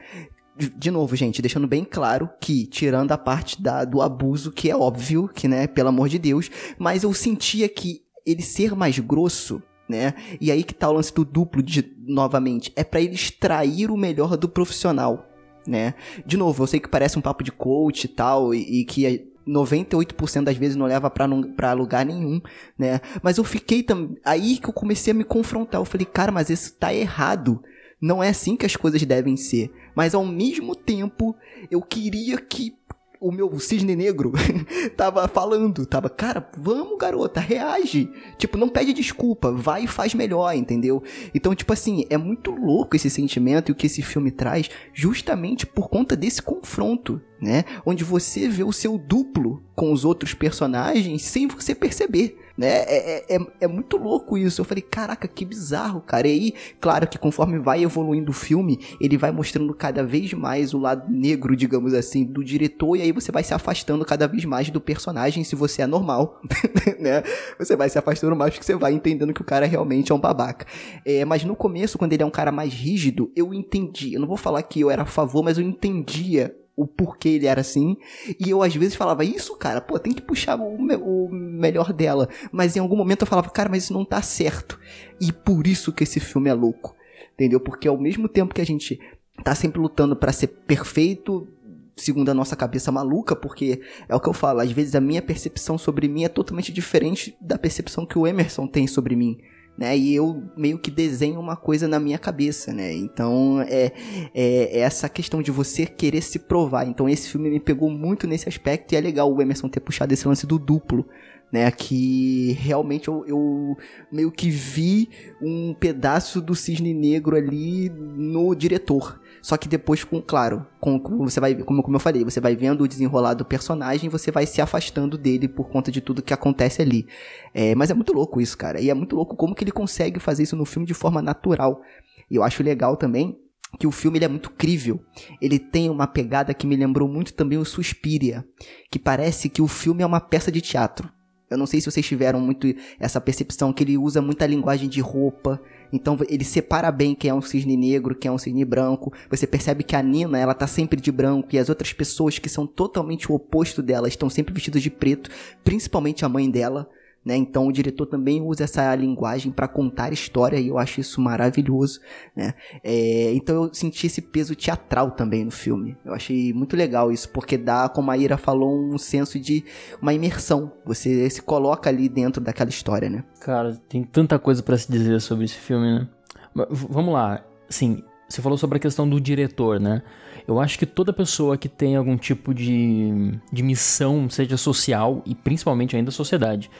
[0.76, 4.76] De novo, gente, deixando bem claro que, tirando a parte da, do abuso, que é
[4.76, 9.62] óbvio, que, né, pelo amor de Deus, mas eu sentia que ele ser mais grosso,
[9.88, 10.14] né?
[10.38, 13.96] E aí que tá o lance do duplo, de, novamente, é para ele extrair o
[13.96, 15.26] melhor do profissional,
[15.66, 15.94] né?
[16.26, 19.31] De novo, eu sei que parece um papo de coach e tal, e, e que
[19.46, 22.40] 98% das vezes não leva pra lugar nenhum,
[22.78, 23.00] né?
[23.22, 24.14] Mas eu fiquei tam...
[24.24, 25.80] aí que eu comecei a me confrontar.
[25.80, 27.62] Eu falei, cara, mas isso tá errado.
[28.00, 29.72] Não é assim que as coisas devem ser.
[29.94, 31.36] Mas ao mesmo tempo,
[31.70, 32.74] eu queria que
[33.22, 34.32] o meu cisne negro
[34.96, 38.10] tava falando, tava, cara, vamos garota, reage.
[38.36, 41.02] Tipo, não pede desculpa, vai e faz melhor, entendeu?
[41.32, 45.64] Então, tipo assim, é muito louco esse sentimento e o que esse filme traz, justamente
[45.64, 47.64] por conta desse confronto, né?
[47.86, 52.36] Onde você vê o seu duplo com os outros personagens sem você perceber.
[52.62, 52.84] Né?
[52.86, 54.60] É, é, é, é muito louco isso.
[54.60, 56.28] Eu falei, caraca, que bizarro, cara.
[56.28, 60.72] E aí, claro que conforme vai evoluindo o filme, ele vai mostrando cada vez mais
[60.72, 64.44] o lado negro, digamos assim, do diretor, e aí você vai se afastando cada vez
[64.44, 66.40] mais do personagem se você é normal,
[67.00, 67.24] né?
[67.58, 70.20] Você vai se afastando mais porque você vai entendendo que o cara realmente é um
[70.20, 70.64] babaca.
[71.04, 74.14] É, mas no começo, quando ele é um cara mais rígido, eu entendi.
[74.14, 77.46] Eu não vou falar que eu era a favor, mas eu entendia o porquê ele
[77.46, 77.96] era assim.
[78.38, 81.92] E eu às vezes falava, isso, cara, pô, tem que puxar o, me- o melhor
[81.92, 82.28] dela.
[82.50, 84.78] Mas em algum momento eu falava, cara, mas isso não tá certo.
[85.20, 86.94] E por isso que esse filme é louco.
[87.34, 87.60] Entendeu?
[87.60, 89.00] Porque ao mesmo tempo que a gente
[89.42, 91.48] tá sempre lutando pra ser perfeito,
[91.96, 95.22] segundo a nossa cabeça maluca, porque é o que eu falo, às vezes a minha
[95.22, 99.38] percepção sobre mim é totalmente diferente da percepção que o Emerson tem sobre mim.
[99.82, 102.94] Né, e eu meio que desenho uma coisa na minha cabeça, né?
[102.94, 103.90] Então é,
[104.32, 106.86] é, é essa questão de você querer se provar.
[106.86, 110.14] Então esse filme me pegou muito nesse aspecto e é legal o Emerson ter puxado
[110.14, 111.04] esse lance do duplo,
[111.50, 111.68] né?
[111.72, 113.76] Que realmente eu, eu
[114.12, 115.10] meio que vi
[115.42, 119.20] um pedaço do cisne negro ali no diretor.
[119.42, 122.54] Só que depois, com claro, com, com- você vai, como, como eu falei, você vai
[122.54, 126.32] vendo o desenrolar do personagem, você vai se afastando dele por conta de tudo que
[126.32, 127.08] acontece ali.
[127.52, 128.80] É, mas é muito louco isso, cara.
[128.80, 131.82] E é muito louco como que ele consegue fazer isso no filme de forma natural.
[132.30, 133.36] E eu acho legal também
[133.80, 135.02] que o filme ele é muito crível.
[135.40, 138.44] Ele tem uma pegada que me lembrou muito também o Suspiria,
[138.90, 141.10] que parece que o filme é uma peça de teatro.
[141.52, 142.66] Eu não sei se vocês tiveram muito
[142.98, 145.60] essa percepção que ele usa muita linguagem de roupa.
[145.92, 149.12] Então ele separa bem quem é um cisne negro, quem é um cisne branco.
[149.30, 152.48] Você percebe que a Nina, ela tá sempre de branco e as outras pessoas que
[152.48, 155.30] são totalmente o oposto dela estão sempre vestidas de preto,
[155.62, 156.88] principalmente a mãe dela.
[157.24, 157.36] Né?
[157.36, 162.00] Então o diretor também usa essa linguagem para contar história e eu acho isso maravilhoso.
[162.34, 162.54] Né?
[162.82, 165.96] É, então eu senti esse peso teatral também no filme.
[166.04, 169.64] Eu achei muito legal isso, porque dá, como a Ira falou, um senso de
[170.00, 170.72] uma imersão.
[170.84, 173.24] Você se coloca ali dentro daquela história, né?
[173.40, 176.08] Cara, tem tanta coisa pra se dizer sobre esse filme, né?
[176.54, 177.44] Mas vamos lá.
[177.68, 180.02] Assim, você falou sobre a questão do diretor, né?
[180.46, 185.34] Eu acho que toda pessoa que tem algum tipo de, de missão, seja social e
[185.34, 186.70] principalmente ainda sociedade,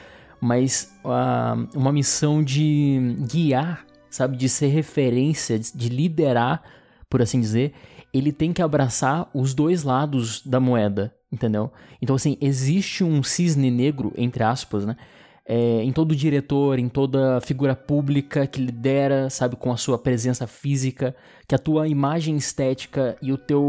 [0.43, 4.35] mas ah, uma missão de guiar, sabe?
[4.35, 6.61] De ser referência, de, de liderar,
[7.09, 7.73] por assim dizer,
[8.13, 11.71] ele tem que abraçar os dois lados da moeda, entendeu?
[12.01, 14.97] Então, assim, existe um cisne negro, entre aspas, né?
[15.45, 20.47] é, em todo diretor, em toda figura pública que lidera, sabe, com a sua presença
[20.47, 21.15] física,
[21.47, 23.61] que a tua imagem estética e o teu,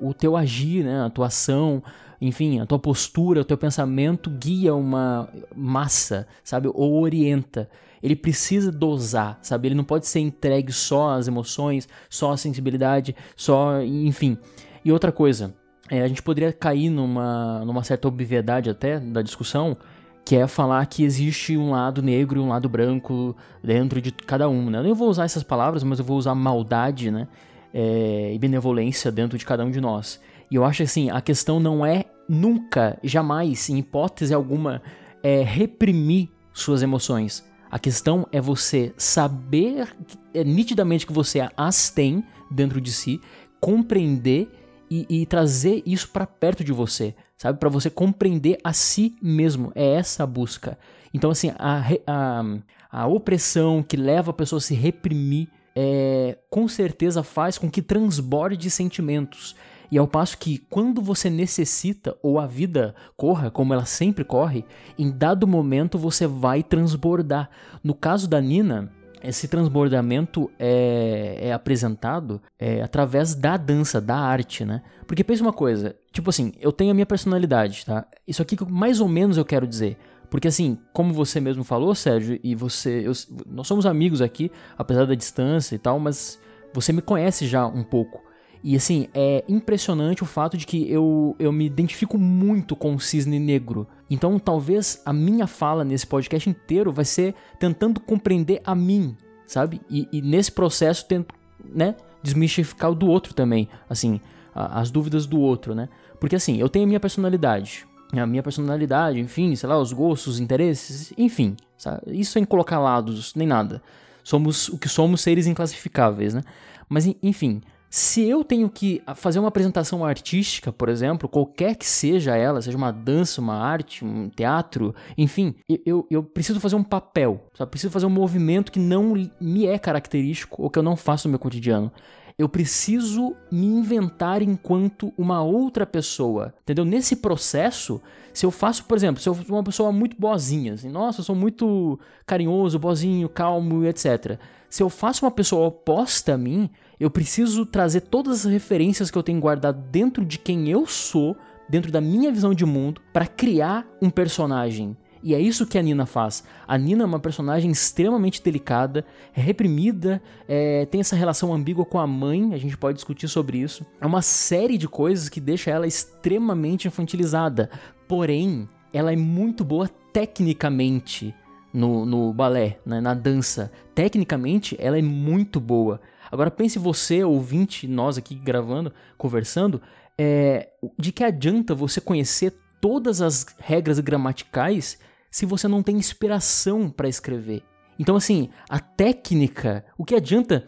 [0.00, 1.82] o teu agir, né, a tua ação,
[2.26, 7.68] enfim, a tua postura, o teu pensamento guia uma massa, sabe, ou orienta.
[8.02, 9.68] Ele precisa dosar, sabe?
[9.68, 14.38] Ele não pode ser entregue só às emoções, só à sensibilidade, só, enfim.
[14.84, 15.54] E outra coisa,
[15.90, 19.76] é, a gente poderia cair numa, numa certa obviedade até da discussão,
[20.24, 24.48] que é falar que existe um lado negro e um lado branco dentro de cada
[24.48, 24.78] um, né?
[24.78, 27.28] Eu nem vou usar essas palavras, mas eu vou usar maldade, né?
[27.72, 30.20] É, e benevolência dentro de cada um de nós.
[30.50, 34.82] E eu acho assim, a questão não é nunca, jamais, em hipótese alguma,
[35.22, 37.44] é reprimir suas emoções.
[37.70, 39.88] A questão é você saber
[40.32, 43.20] é, nitidamente que você as tem dentro de si,
[43.60, 44.48] compreender
[44.90, 47.58] e, e trazer isso para perto de você, sabe?
[47.58, 49.72] Para você compreender a si mesmo.
[49.74, 50.78] É essa a busca.
[51.12, 52.42] Então, assim, a, a,
[52.90, 57.82] a opressão que leva a pessoa a se reprimir é, com certeza faz com que
[57.82, 59.56] transborde sentimentos.
[59.94, 64.64] E ao passo que quando você necessita, ou a vida corra como ela sempre corre,
[64.98, 67.48] em dado momento você vai transbordar.
[67.80, 68.90] No caso da Nina,
[69.22, 74.82] esse transbordamento é, é apresentado é, através da dança, da arte, né?
[75.06, 78.04] Porque pensa uma coisa, tipo assim, eu tenho a minha personalidade, tá?
[78.26, 79.96] Isso aqui que mais ou menos eu quero dizer.
[80.28, 83.06] Porque assim, como você mesmo falou, Sérgio, e você.
[83.06, 83.12] eu-
[83.46, 86.36] nós somos amigos aqui, apesar da distância e tal, mas
[86.72, 88.24] você me conhece já um pouco.
[88.66, 92.98] E assim, é impressionante o fato de que eu, eu me identifico muito com o
[92.98, 93.86] cisne negro.
[94.10, 99.14] Então talvez a minha fala nesse podcast inteiro vai ser tentando compreender a mim,
[99.46, 99.82] sabe?
[99.90, 104.18] E, e nesse processo tento, né, desmistificar o do outro também, assim,
[104.54, 105.90] a- as dúvidas do outro, né?
[106.18, 110.34] Porque assim, eu tenho a minha personalidade, a minha personalidade, enfim, sei lá, os gostos,
[110.34, 111.54] os interesses, enfim.
[111.76, 112.00] Sabe?
[112.18, 113.82] Isso sem colocar lados, nem nada.
[114.22, 116.42] Somos o que somos seres inclassificáveis, né?
[116.88, 117.60] Mas, enfim,
[117.94, 122.76] se eu tenho que fazer uma apresentação artística, por exemplo, qualquer que seja ela, seja
[122.76, 125.54] uma dança, uma arte, um teatro, enfim,
[125.86, 127.70] eu, eu preciso fazer um papel, sabe?
[127.70, 131.30] preciso fazer um movimento que não me é característico ou que eu não faço no
[131.30, 131.92] meu cotidiano.
[132.36, 136.84] Eu preciso me inventar enquanto uma outra pessoa, entendeu?
[136.84, 140.88] Nesse processo, se eu faço, por exemplo, se eu sou uma pessoa muito boazinha, assim,
[140.88, 144.36] nossa, eu sou muito carinhoso, boazinho, calmo, etc.
[144.74, 146.68] Se eu faço uma pessoa oposta a mim,
[146.98, 151.36] eu preciso trazer todas as referências que eu tenho guardado dentro de quem eu sou,
[151.68, 154.96] dentro da minha visão de mundo, para criar um personagem.
[155.22, 156.42] E é isso que a Nina faz.
[156.66, 162.00] A Nina é uma personagem extremamente delicada, é reprimida, é, tem essa relação ambígua com
[162.00, 163.86] a mãe, a gente pode discutir sobre isso.
[164.00, 167.70] É uma série de coisas que deixa ela extremamente infantilizada.
[168.08, 171.32] Porém, ela é muito boa tecnicamente
[171.74, 173.70] no, no balé, né, na dança.
[173.94, 176.00] Tecnicamente, ela é muito boa.
[176.30, 179.82] Agora pense você, ouvinte, nós aqui gravando, conversando,
[180.16, 184.98] é, de que adianta você conhecer todas as regras gramaticais
[185.30, 187.62] se você não tem inspiração para escrever?
[187.98, 190.64] Então, assim, a técnica, o que adianta?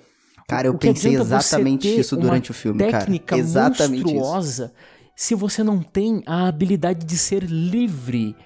[0.49, 2.99] Cara, eu pensei exatamente isso durante o filme, cara.
[2.99, 4.75] Técnica exatamente monstruosa isso.
[5.15, 8.37] se você não tem a habilidade de ser livre.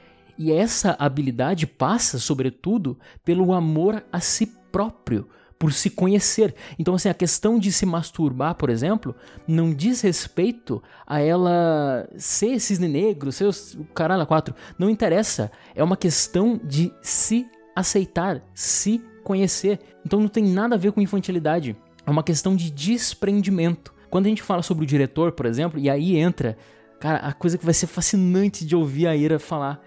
[0.43, 5.29] E essa habilidade passa, sobretudo, pelo amor a si próprio
[5.59, 6.55] por se conhecer.
[6.79, 9.15] Então, assim, a questão de se masturbar, por exemplo,
[9.47, 14.55] não diz respeito a ela ser cisne negro, ser o caralho quatro.
[14.79, 15.53] Não interessa.
[15.75, 19.79] É uma questão de se aceitar, se conhecer.
[20.07, 21.77] Então não tem nada a ver com infantilidade.
[22.07, 23.93] É uma questão de desprendimento.
[24.09, 26.57] Quando a gente fala sobre o diretor, por exemplo, e aí entra,
[26.99, 29.85] cara, a coisa que vai ser fascinante de ouvir a Ira falar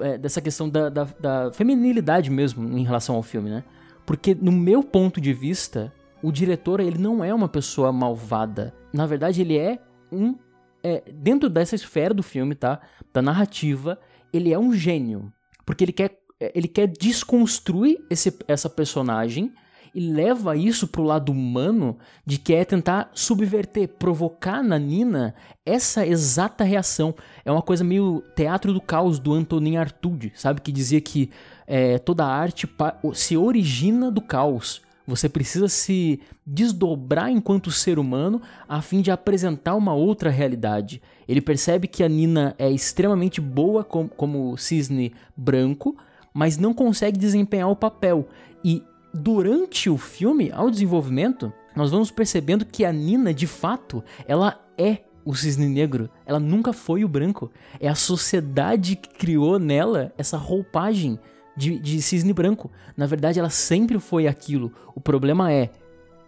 [0.00, 3.64] é, dessa questão da, da, da feminilidade mesmo em relação ao filme, né?
[4.06, 5.92] Porque no meu ponto de vista,
[6.22, 8.74] o diretor ele não é uma pessoa malvada.
[8.92, 9.78] Na verdade, ele é
[10.12, 10.36] um
[10.82, 12.80] é, dentro dessa esfera do filme, tá?
[13.12, 13.98] Da narrativa,
[14.32, 15.32] ele é um gênio,
[15.64, 16.20] porque ele quer
[16.54, 19.52] ele quer desconstruir esse, essa personagem
[19.94, 25.34] e leva isso pro lado humano de que é tentar subverter, provocar na Nina
[25.64, 27.14] essa exata reação.
[27.44, 30.60] É uma coisa meio teatro do caos do Antonin Artaud, sabe?
[30.60, 31.30] Que dizia que
[31.66, 32.68] é, toda arte
[33.14, 34.82] se origina do caos.
[35.06, 41.00] Você precisa se desdobrar enquanto ser humano a fim de apresentar uma outra realidade.
[41.28, 45.94] Ele percebe que a Nina é extremamente boa como, como cisne branco,
[46.32, 48.26] mas não consegue desempenhar o papel.
[48.64, 48.82] E
[49.14, 54.98] durante o filme, ao desenvolvimento, nós vamos percebendo que a Nina, de fato, ela é
[55.24, 56.10] o cisne negro.
[56.26, 57.50] Ela nunca foi o branco.
[57.80, 61.18] É a sociedade que criou nela essa roupagem
[61.56, 62.70] de, de cisne branco.
[62.96, 64.72] Na verdade, ela sempre foi aquilo.
[64.94, 65.70] O problema é,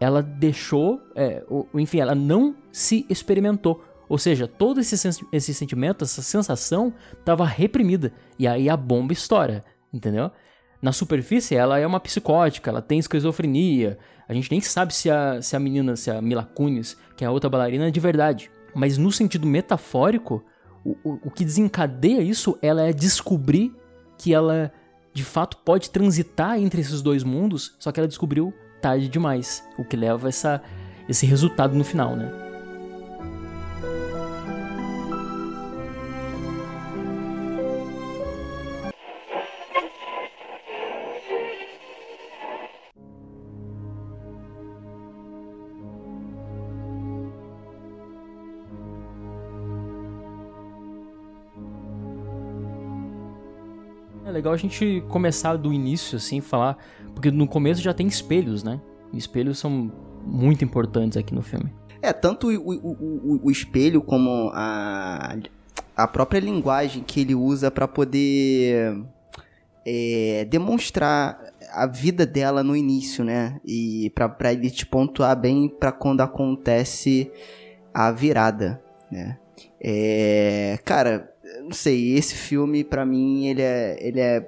[0.01, 1.43] ela deixou, é,
[1.75, 3.85] enfim, ela não se experimentou.
[4.09, 4.95] Ou seja, todo esse,
[5.33, 8.13] esse sentimento, essa sensação, estava reprimida.
[8.39, 10.31] E aí a bomba estoura, entendeu?
[10.81, 13.99] Na superfície, ela é uma psicótica, ela tem esquizofrenia.
[14.29, 17.27] A gente nem sabe se a, se a menina, se a Mila Kunis, que é
[17.27, 18.51] a outra bailarina, é de verdade.
[18.75, 20.45] Mas no sentido metafórico,
[20.85, 23.75] o, o, o que desencadeia isso, ela é descobrir
[24.19, 24.73] que ela
[25.13, 28.53] de fato pode transitar entre esses dois mundos, só que ela descobriu
[28.83, 30.63] tarde demais, o que leva essa,
[31.09, 32.46] esse resultado no final, né?
[54.47, 56.79] Legal a gente começar do início, assim, falar.
[57.13, 58.81] Porque no começo já tem espelhos, né?
[59.13, 59.91] Espelhos são
[60.25, 61.73] muito importantes aqui no filme.
[62.01, 65.37] É, tanto o, o, o, o espelho como a,
[65.97, 69.03] a própria linguagem que ele usa para poder
[69.85, 71.39] é, demonstrar
[71.73, 73.61] a vida dela no início, né?
[73.65, 77.31] E para ele te pontuar bem para quando acontece
[77.93, 78.81] a virada,
[79.11, 79.39] né?
[79.81, 81.33] É, cara,
[81.63, 84.47] não sei, esse filme para mim ele é ele é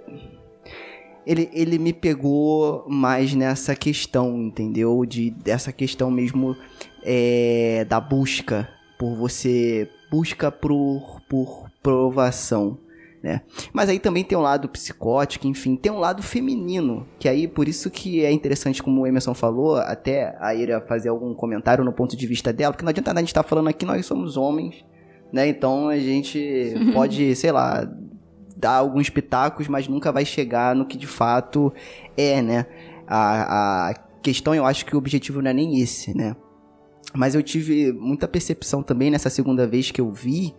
[1.26, 5.04] ele, ele me pegou mais nessa questão, entendeu?
[5.04, 6.56] De dessa questão mesmo
[7.04, 8.66] é, da busca
[8.98, 12.78] por você busca por por provação,
[13.22, 13.42] né?
[13.72, 17.68] Mas aí também tem um lado psicótico, enfim, tem um lado feminino, que aí por
[17.68, 21.92] isso que é interessante como o Emerson falou, até a Ira fazer algum comentário no
[21.92, 24.36] ponto de vista dela, porque não adianta a gente estar tá falando aqui, nós somos
[24.36, 24.84] homens,
[25.32, 25.48] né?
[25.48, 27.88] Então a gente pode, sei lá,
[28.56, 31.72] dar alguns pitacos, mas nunca vai chegar no que de fato
[32.16, 32.66] é, né?
[33.06, 36.36] A, a questão, eu acho que o objetivo não é nem esse, né?
[37.14, 40.54] Mas eu tive muita percepção também nessa segunda vez que eu vi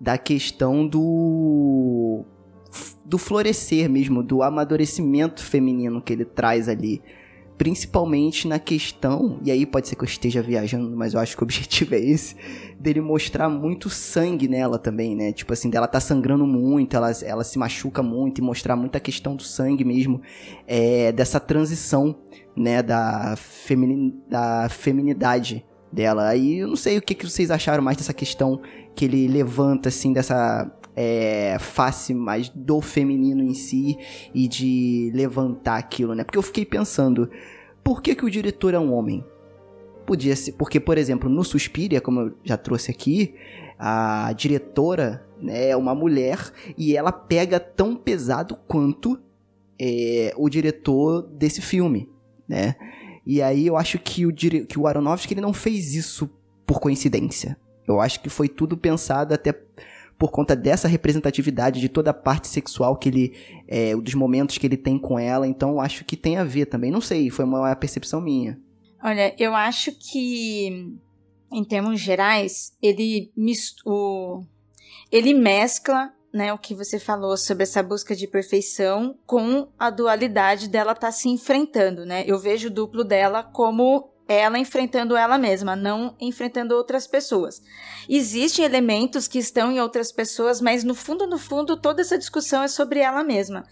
[0.00, 2.24] da questão do
[3.04, 7.00] do florescer mesmo, do amadurecimento feminino que ele traz ali.
[7.58, 11.42] Principalmente na questão, e aí pode ser que eu esteja viajando, mas eu acho que
[11.42, 12.36] o objetivo é esse,
[12.78, 15.32] dele mostrar muito sangue nela também, né?
[15.32, 19.34] Tipo assim, dela tá sangrando muito, ela, ela se machuca muito, e mostrar muita questão
[19.34, 20.20] do sangue mesmo,
[20.66, 22.16] é, dessa transição,
[22.54, 26.28] né, da, femini, da feminidade dela.
[26.28, 28.60] Aí eu não sei o que, que vocês acharam mais dessa questão
[28.94, 33.98] que ele levanta, assim, dessa é, face mais do feminino em si
[34.34, 36.24] e de levantar aquilo, né?
[36.24, 37.30] Porque eu fiquei pensando,
[37.84, 39.22] por que, que o diretor é um homem?
[40.06, 43.34] Podia ser, porque, por exemplo, no Suspiria, como eu já trouxe aqui,
[43.78, 49.20] a diretora né, é uma mulher e ela pega tão pesado quanto
[49.78, 52.08] é, o diretor desse filme,
[52.48, 52.76] né?
[53.26, 56.30] E aí eu acho que o, que o Aronofsky ele não fez isso
[56.64, 57.58] por coincidência.
[57.86, 59.52] Eu acho que foi tudo pensado até
[60.18, 63.32] por conta dessa representatividade de toda a parte sexual que ele.
[63.68, 65.46] É, dos momentos que ele tem com ela.
[65.46, 66.90] Então acho que tem a ver também.
[66.90, 68.58] Não sei, foi uma percepção minha.
[69.02, 70.96] Olha, eu acho que,
[71.52, 73.30] em termos gerais, ele,
[73.84, 74.42] o,
[75.12, 80.68] ele mescla né, o que você falou sobre essa busca de perfeição com a dualidade
[80.68, 82.24] dela estar tá se enfrentando, né?
[82.26, 87.62] Eu vejo o duplo dela como ela enfrentando ela mesma, não enfrentando outras pessoas.
[88.08, 92.62] Existem elementos que estão em outras pessoas, mas no fundo, no fundo, toda essa discussão
[92.62, 93.64] é sobre ela mesma.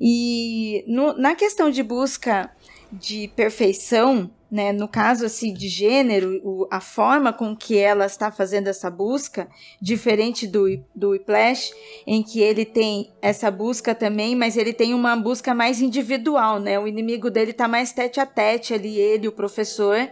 [0.00, 2.50] E no, na questão de busca
[2.92, 8.30] de perfeição, né, no caso assim de gênero, o, a forma com que ela está
[8.30, 9.48] fazendo essa busca,
[9.80, 11.72] diferente do do Whiplash,
[12.06, 16.78] em que ele tem essa busca também, mas ele tem uma busca mais individual, né?
[16.78, 20.08] O inimigo dele está mais tete a tete ali, ele, o professor,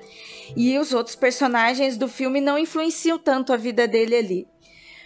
[0.57, 4.49] e os outros personagens do filme não influenciam tanto a vida dele ali.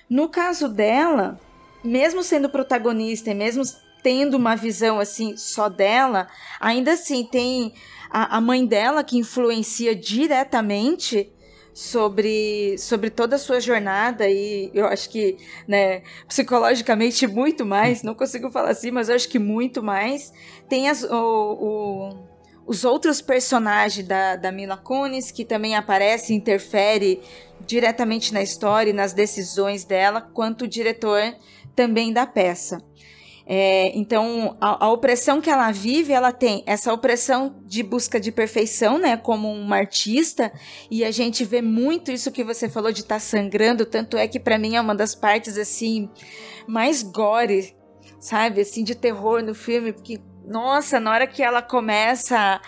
[0.08, 1.38] No caso dela,
[1.84, 3.62] mesmo sendo protagonista e mesmo
[4.08, 6.28] tendo uma visão assim só dela,
[6.58, 7.74] ainda assim tem
[8.08, 11.30] a, a mãe dela que influencia diretamente
[11.74, 15.36] sobre, sobre toda a sua jornada e eu acho que,
[15.68, 20.32] né, psicologicamente muito mais, não consigo falar assim, mas eu acho que muito mais.
[20.70, 22.28] Tem as, o, o
[22.66, 27.20] os outros personagens da, da Mila Kunis, que também aparece e interfere
[27.66, 31.34] diretamente na história e nas decisões dela, quanto o diretor
[31.74, 32.82] também da peça.
[33.50, 38.30] É, então, a, a, opressão que ela vive, ela tem essa opressão de busca de
[38.30, 40.52] perfeição, né, como uma artista,
[40.90, 44.28] e a gente vê muito isso que você falou de estar tá sangrando, tanto é
[44.28, 46.10] que para mim é uma das partes assim
[46.66, 47.74] mais gore,
[48.20, 52.60] sabe, assim de terror no filme, porque nossa, na hora que ela começa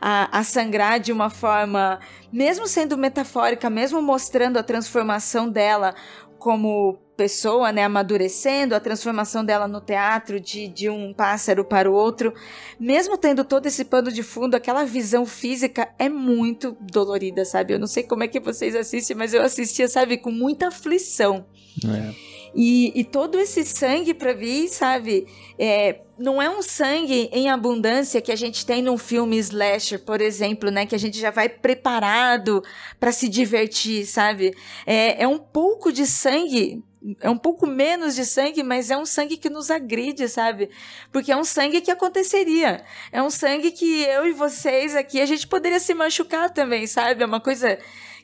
[0.00, 2.00] a, a, sangrar de uma forma,
[2.32, 5.94] mesmo sendo metafórica, mesmo mostrando a transformação dela
[6.40, 11.94] como pessoa, né, amadurecendo, a transformação dela no teatro de, de um pássaro para o
[11.94, 12.34] outro,
[12.78, 17.74] mesmo tendo todo esse pano de fundo, aquela visão física é muito dolorida, sabe?
[17.74, 21.46] Eu não sei como é que vocês assistem, mas eu assistia, sabe, com muita aflição.
[21.84, 22.14] É.
[22.54, 25.26] E, e, todo esse sangue para vir, sabe?
[25.58, 30.20] É, não é um sangue em abundância que a gente tem num filme slasher, por
[30.20, 30.86] exemplo, né?
[30.86, 32.62] Que a gente já vai preparado
[32.98, 34.54] para se divertir, sabe?
[34.86, 36.82] É, é um pouco de sangue
[37.20, 40.70] é um pouco menos de sangue, mas é um sangue que nos agride, sabe?
[41.12, 42.82] Porque é um sangue que aconteceria.
[43.12, 47.22] É um sangue que eu e vocês aqui, a gente poderia se machucar também, sabe?
[47.22, 47.78] É uma coisa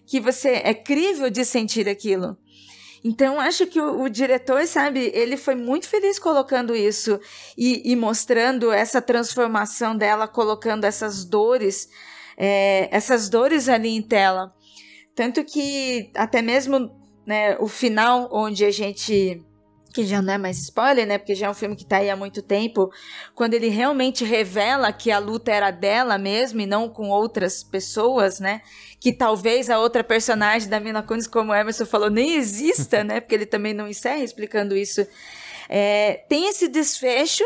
[0.07, 2.39] que você é crível de sentir aquilo.
[3.03, 7.19] Então, acho que o, o, diretor, sabe, ele foi muito feliz colocando isso
[7.57, 11.89] e, e mostrando essa transformação dela, colocando essas dores,
[12.37, 14.55] é, essas dores ali em tela.
[15.15, 16.91] Tanto que até mesmo
[17.27, 19.43] né, o final onde a gente
[19.93, 21.19] que já não é mais spoiler, né?
[21.19, 22.91] Porque já é um filme que tá aí há muito tempo,
[23.35, 28.41] quando ele realmente revela que a luta era dela mesmo e não com outras pessoas,
[28.41, 28.63] né?
[29.01, 33.21] Que talvez a outra personagem da Mina Kunis, como o Emerson falou, nem exista, né?
[33.21, 35.07] Porque ele também não encerra explicando isso.
[35.69, 37.45] É, tem esse desfecho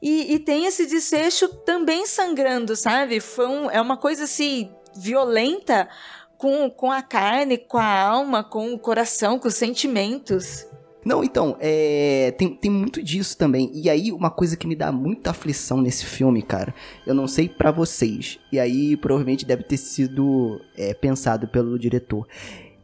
[0.00, 3.20] e, e, tem esse desfecho também sangrando, sabe?
[3.20, 5.88] Foi um, é uma coisa assim violenta,
[6.36, 10.66] com, com a carne, com a alma, com o coração, com os sentimentos.
[11.04, 13.70] Não, então, é, tem, tem muito disso também.
[13.74, 16.74] E aí, uma coisa que me dá muita aflição nesse filme, cara,
[17.06, 22.26] eu não sei para vocês, e aí provavelmente deve ter sido é, pensado pelo diretor.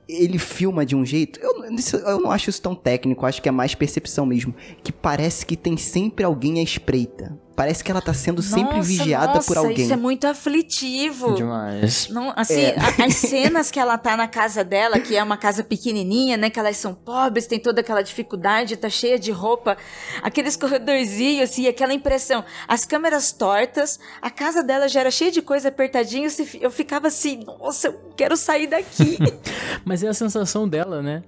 [0.09, 1.39] Ele filma de um jeito.
[1.41, 4.53] Eu, eu não acho isso tão técnico, acho que é mais percepção mesmo.
[4.83, 7.39] Que parece que tem sempre alguém à espreita.
[7.57, 9.85] Parece que ela tá sendo sempre Nossa, vigiada nossa, por alguém.
[9.85, 11.35] Isso é muito aflitivo.
[11.35, 12.09] Demais.
[12.09, 12.77] Não, assim, É.
[12.79, 16.49] a- as cenas que ela tá na casa dela, que é uma casa pequenininha, né?
[16.49, 19.77] Que elas são pobres, tem toda aquela dificuldade, tá cheia de roupa,
[20.23, 22.45] aqueles corredorzinhos, assim, aquela impressão.
[22.67, 27.09] As câmeras tortas, a casa dela já era cheia de coisa apertadinha, se- eu ficava
[27.09, 29.19] assim, nossa, eu quero sair daqui.
[29.85, 31.23] Mas é a sensação dela, né?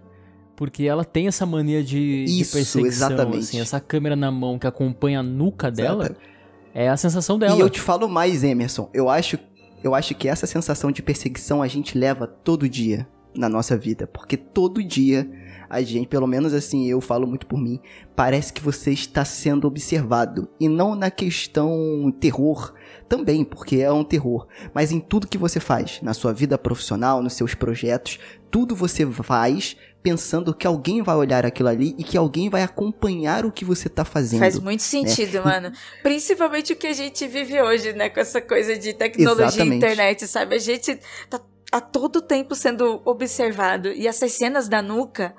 [0.63, 3.39] Porque ela tem essa mania de, de Isso, perseguição, exatamente.
[3.39, 6.21] assim, essa câmera na mão que acompanha a nuca dela, Exato.
[6.73, 7.57] é a sensação dela.
[7.57, 8.89] E eu te falo mais, Emerson.
[8.95, 9.37] Eu acho,
[9.83, 14.07] eu acho que essa sensação de perseguição a gente leva todo dia na nossa vida.
[14.07, 15.29] Porque todo dia
[15.69, 17.81] a gente, pelo menos assim, eu falo muito por mim,
[18.15, 20.49] parece que você está sendo observado.
[20.61, 22.73] E não na questão terror
[23.09, 24.47] também, porque é um terror.
[24.73, 29.05] Mas em tudo que você faz, na sua vida profissional, nos seus projetos, tudo você
[29.11, 33.65] faz pensando que alguém vai olhar aquilo ali e que alguém vai acompanhar o que
[33.65, 34.41] você tá fazendo.
[34.41, 35.41] Faz muito sentido, É.
[35.41, 35.73] mano.
[36.03, 38.09] Principalmente o que a gente vive hoje, né?
[38.09, 39.77] Com essa coisa de tecnologia e Exatamente.
[39.77, 40.57] internet, sabe?
[40.57, 40.99] A gente
[41.31, 41.41] tá
[41.71, 43.89] a todo tempo sendo observado.
[43.93, 45.35] E essas cenas da nuca,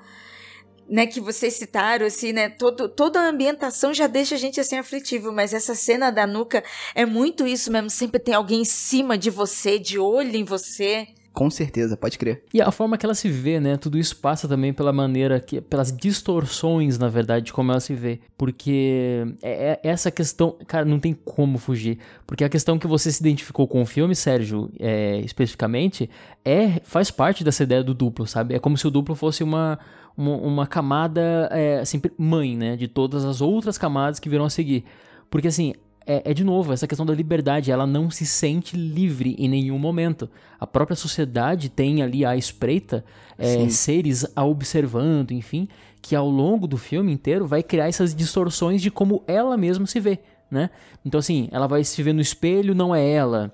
[0.88, 2.48] né, que vocês citaram, assim, né?
[2.48, 6.64] Todo, toda a ambientação já deixa a gente assim aflitivo, mas essa cena da nuca
[6.94, 7.88] é muito isso mesmo.
[7.88, 11.06] Sempre tem alguém em cima de você, de olho em você.
[11.34, 12.44] Com certeza, pode crer.
[12.54, 13.76] E a forma que ela se vê, né?
[13.76, 15.60] Tudo isso passa também pela maneira que.
[15.60, 18.20] pelas distorções, na verdade, de como ela se vê.
[18.38, 20.56] Porque é, é essa questão.
[20.64, 21.98] Cara, não tem como fugir.
[22.24, 26.08] Porque a questão que você se identificou com o filme, Sérgio, é, especificamente,
[26.44, 28.54] é faz parte dessa ideia do duplo, sabe?
[28.54, 29.78] É como se o duplo fosse uma.
[30.16, 32.76] Uma, uma camada, é, assim, mãe, né?
[32.76, 34.84] De todas as outras camadas que virão a seguir.
[35.28, 35.74] Porque, assim,
[36.06, 37.70] é, é, de novo essa questão da liberdade.
[37.70, 40.28] Ela não se sente livre em nenhum momento.
[40.58, 43.04] A própria sociedade tem ali à espreita
[43.38, 45.68] é, seres a observando, enfim,
[46.00, 49.98] que ao longo do filme inteiro vai criar essas distorções de como ela mesma se
[50.00, 50.18] vê,
[50.50, 50.70] né?
[51.04, 53.52] Então, assim, ela vai se ver no espelho, não é ela.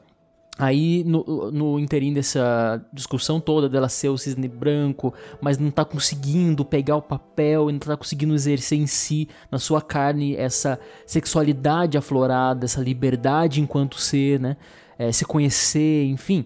[0.58, 5.84] Aí, no, no interim dessa discussão toda dela ser o cisne branco, mas não tá
[5.84, 11.96] conseguindo pegar o papel, não tá conseguindo exercer em si, na sua carne, essa sexualidade
[11.96, 14.56] aflorada, essa liberdade enquanto ser, né?
[14.98, 16.44] É, se conhecer, enfim.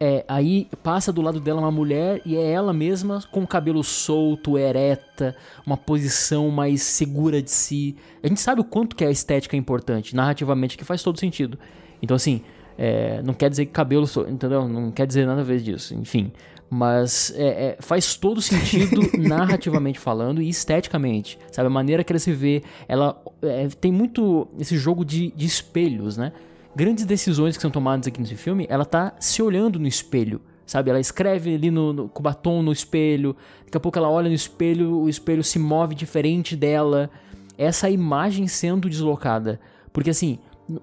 [0.00, 3.84] É, aí passa do lado dela uma mulher e é ela mesma com o cabelo
[3.84, 7.96] solto, ereta, uma posição mais segura de si.
[8.20, 11.56] A gente sabe o quanto que a estética é importante, narrativamente, que faz todo sentido.
[12.02, 12.42] Então, assim,
[12.78, 14.68] é, não quer dizer que cabelo, entendeu?
[14.68, 16.32] Não quer dizer nada a ver disso, enfim.
[16.74, 21.66] Mas é, é, faz todo sentido narrativamente falando e esteticamente, sabe?
[21.66, 26.16] A maneira que ela se vê, ela é, tem muito esse jogo de, de espelhos,
[26.16, 26.32] né?
[26.74, 30.88] Grandes decisões que são tomadas aqui nesse filme, ela tá se olhando no espelho, sabe?
[30.88, 34.30] Ela escreve ali no, no- com o batom no espelho, daqui a pouco ela olha
[34.30, 37.10] no espelho, o espelho se move diferente dela.
[37.58, 39.60] Essa imagem sendo deslocada.
[39.92, 40.38] Porque assim,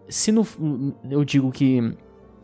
[0.08, 0.46] se no,
[1.10, 1.96] eu digo que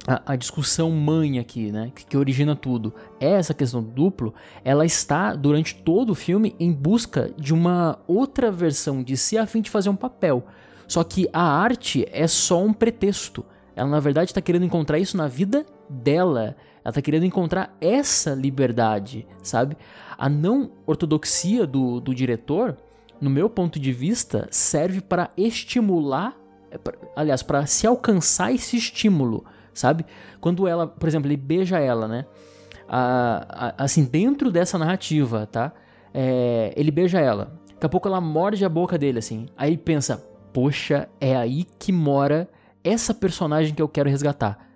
[0.07, 4.33] a, a discussão mãe aqui, né, que, que origina tudo, é essa questão do duplo,
[4.63, 9.45] ela está durante todo o filme em busca de uma outra versão de si a
[9.45, 10.45] fim de fazer um papel.
[10.87, 13.43] Só que a arte é só um pretexto.
[13.75, 16.55] Ela na verdade está querendo encontrar isso na vida dela.
[16.83, 19.75] Ela está querendo encontrar essa liberdade, sabe?
[20.17, 22.77] A não ortodoxia do, do diretor,
[23.19, 26.37] no meu ponto de vista, serve para estimular,
[27.15, 30.05] aliás, para se alcançar esse estímulo, sabe?
[30.39, 32.25] Quando ela, por exemplo, ele beija ela, né?
[32.87, 35.71] A- a- assim, dentro dessa narrativa, tá?
[36.13, 37.59] É, ele beija ela.
[37.73, 39.47] Daqui a pouco ela morde a boca dele, assim.
[39.57, 40.23] Aí ele pensa,
[40.53, 42.47] poxa, é aí que mora
[42.83, 44.69] essa personagem que eu quero resgatar.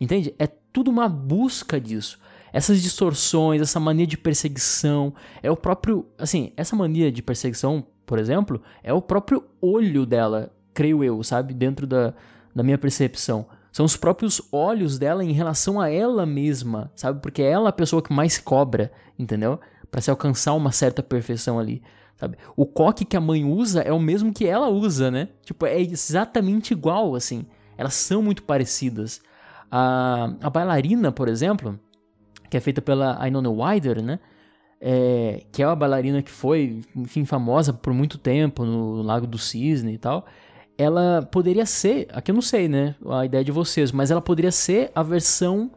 [0.00, 0.34] Entende?
[0.38, 2.18] É tudo uma busca disso.
[2.52, 6.06] Essas distorções, essa mania de perseguição, é o próprio.
[6.16, 11.54] Assim, essa mania de perseguição, por exemplo, é o próprio olho dela, creio eu, sabe?
[11.54, 12.12] Dentro da,
[12.54, 13.46] da minha percepção.
[13.72, 17.20] São os próprios olhos dela em relação a ela mesma, sabe?
[17.20, 19.58] Porque é ela a pessoa que mais cobra, entendeu?
[19.90, 21.82] Pra se alcançar uma certa perfeição ali,
[22.16, 22.36] sabe?
[22.56, 25.28] O coque que a mãe usa é o mesmo que ela usa, né?
[25.42, 27.46] Tipo, é exatamente igual, assim.
[27.76, 29.20] Elas são muito parecidas.
[29.68, 31.78] A, a bailarina, por exemplo,
[32.48, 34.20] que é feita pela Ainona Wider, né?
[34.80, 39.38] É, que é uma bailarina que foi, enfim, famosa por muito tempo no Lago do
[39.38, 40.26] Cisne e tal.
[40.76, 42.94] Ela poderia ser, aqui eu não sei, né?
[43.08, 45.70] A ideia de vocês, mas ela poderia ser a versão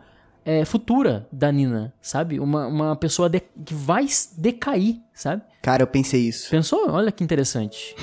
[0.43, 2.39] é, futura da Nina, sabe?
[2.39, 5.43] Uma, uma pessoa de- que vai decair, sabe?
[5.61, 6.49] Cara, eu pensei isso.
[6.49, 6.89] Pensou?
[6.89, 7.95] Olha que interessante.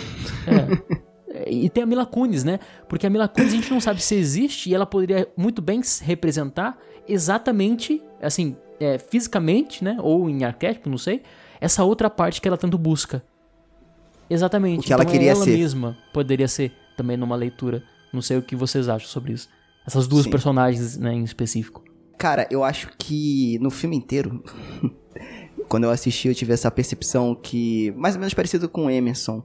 [0.46, 1.04] É.
[1.48, 2.60] E tem a Mila Kunis, né?
[2.88, 5.82] Porque a Mila Kunis a gente não sabe se existe e ela poderia muito bem
[5.82, 6.78] se representar
[7.08, 9.96] exatamente, assim, é, fisicamente, né?
[10.00, 11.22] Ou em arquétipo, não sei.
[11.60, 13.20] Essa outra parte que ela tanto busca.
[14.30, 14.80] Exatamente.
[14.80, 15.58] O que ela Então, queria ela ser.
[15.58, 17.82] mesma poderia ser também numa leitura.
[18.12, 19.48] Não sei o que vocês acham sobre isso.
[19.86, 20.30] Essas duas Sim.
[20.30, 21.82] personagens, né, em específico.
[22.16, 24.42] Cara, eu acho que no filme inteiro,
[25.68, 29.42] quando eu assisti, eu tive essa percepção que, mais ou menos parecido com o Emerson,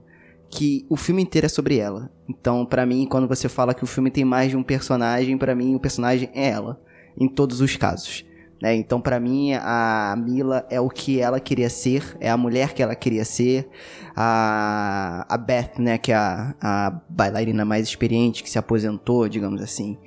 [0.50, 2.12] que o filme inteiro é sobre ela.
[2.28, 5.56] Então, pra mim, quando você fala que o filme tem mais de um personagem, pra
[5.56, 6.82] mim o personagem é ela,
[7.18, 8.26] em todos os casos.
[8.62, 8.76] Né?
[8.76, 12.84] Então, pra mim, a Mila é o que ela queria ser, é a mulher que
[12.84, 13.70] ela queria ser.
[14.16, 19.62] A, a Beth, né, que é a, a bailarina mais experiente, que se aposentou, digamos
[19.62, 19.97] assim,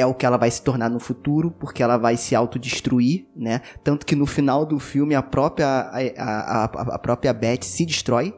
[0.00, 3.60] é o que ela vai se tornar no futuro, porque ela vai se autodestruir, né?
[3.84, 8.34] Tanto que no final do filme a própria, a, a, a própria Beth se destrói,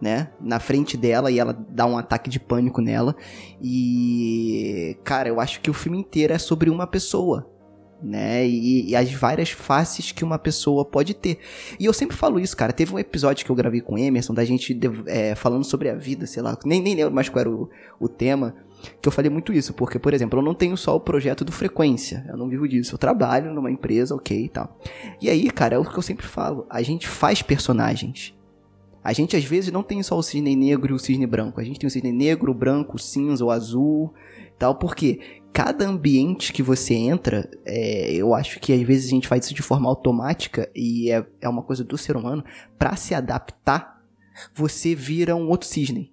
[0.00, 0.30] né?
[0.40, 3.14] Na frente dela e ela dá um ataque de pânico nela.
[3.62, 7.48] E, cara, eu acho que o filme inteiro é sobre uma pessoa,
[8.02, 8.46] né?
[8.46, 11.38] E, e as várias faces que uma pessoa pode ter.
[11.78, 12.72] E eu sempre falo isso, cara.
[12.72, 15.94] Teve um episódio que eu gravei com o Emerson, da gente é, falando sobre a
[15.94, 17.68] vida, sei lá, nem, nem lembro mais qual era o,
[17.98, 18.54] o tema
[19.00, 21.52] que eu falei muito isso, porque, por exemplo, eu não tenho só o projeto do
[21.52, 24.78] Frequência, eu não vivo disso, eu trabalho numa empresa, ok e tal.
[25.22, 28.34] E aí, cara, é o que eu sempre falo, a gente faz personagens.
[29.02, 31.64] A gente, às vezes, não tem só o cisne negro e o cisne branco, a
[31.64, 34.12] gente tem o cisne negro, o branco, o cinza, o azul
[34.58, 35.20] tal, porque
[35.54, 39.54] cada ambiente que você entra, é, eu acho que às vezes a gente faz isso
[39.54, 42.44] de forma automática e é, é uma coisa do ser humano,
[42.76, 44.02] para se adaptar,
[44.52, 46.12] você vira um outro cisne.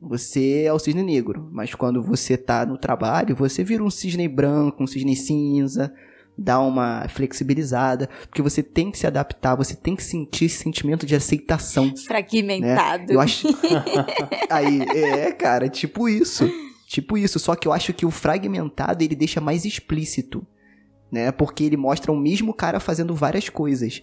[0.00, 4.26] Você é o cisne negro, mas quando você tá no trabalho, você vira um cisne
[4.26, 5.92] branco, um cisne cinza,
[6.36, 11.04] dá uma flexibilizada, porque você tem que se adaptar, você tem que sentir esse sentimento
[11.04, 11.94] de aceitação.
[11.94, 13.12] Fragmentado.
[13.12, 13.48] Eu acho.
[14.48, 16.50] Aí, é, cara, tipo isso.
[16.88, 17.38] Tipo isso.
[17.38, 20.44] Só que eu acho que o fragmentado ele deixa mais explícito.
[21.12, 21.30] Né?
[21.30, 24.02] Porque ele mostra o mesmo cara fazendo várias coisas.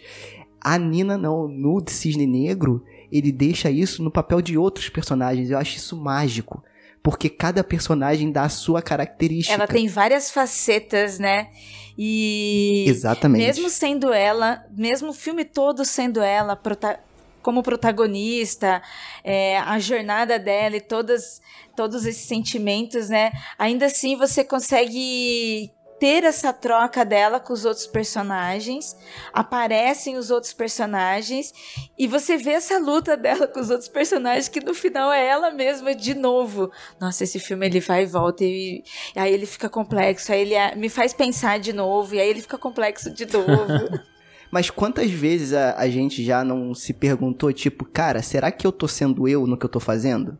[0.62, 1.48] A Nina, não.
[1.48, 5.50] No Cisne Negro, ele deixa isso no papel de outros personagens.
[5.50, 6.64] Eu acho isso mágico.
[7.02, 9.54] Porque cada personagem dá a sua característica.
[9.54, 11.50] Ela tem várias facetas, né?
[11.98, 12.86] E.
[12.88, 13.46] Exatamente.
[13.46, 17.00] Mesmo sendo ela, mesmo o filme todo sendo ela prota
[17.46, 18.82] como protagonista,
[19.24, 21.40] é, a jornada dela e todas,
[21.76, 23.32] todos esses sentimentos, né?
[23.56, 28.98] Ainda assim você consegue ter essa troca dela com os outros personagens,
[29.32, 31.54] aparecem os outros personagens
[31.96, 35.52] e você vê essa luta dela com os outros personagens que no final é ela
[35.52, 36.72] mesma de novo.
[37.00, 38.84] Nossa, esse filme ele vai e volta e,
[39.16, 42.28] e aí ele fica complexo, aí ele é, me faz pensar de novo e aí
[42.28, 44.04] ele fica complexo de novo.
[44.52, 48.72] Mas quantas vezes a, a gente já não se perguntou, tipo, cara, será que eu
[48.72, 50.38] tô sendo eu no que eu tô fazendo?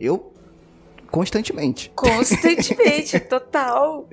[0.00, 0.32] Eu,
[1.10, 1.90] constantemente.
[1.96, 4.08] Constantemente, total.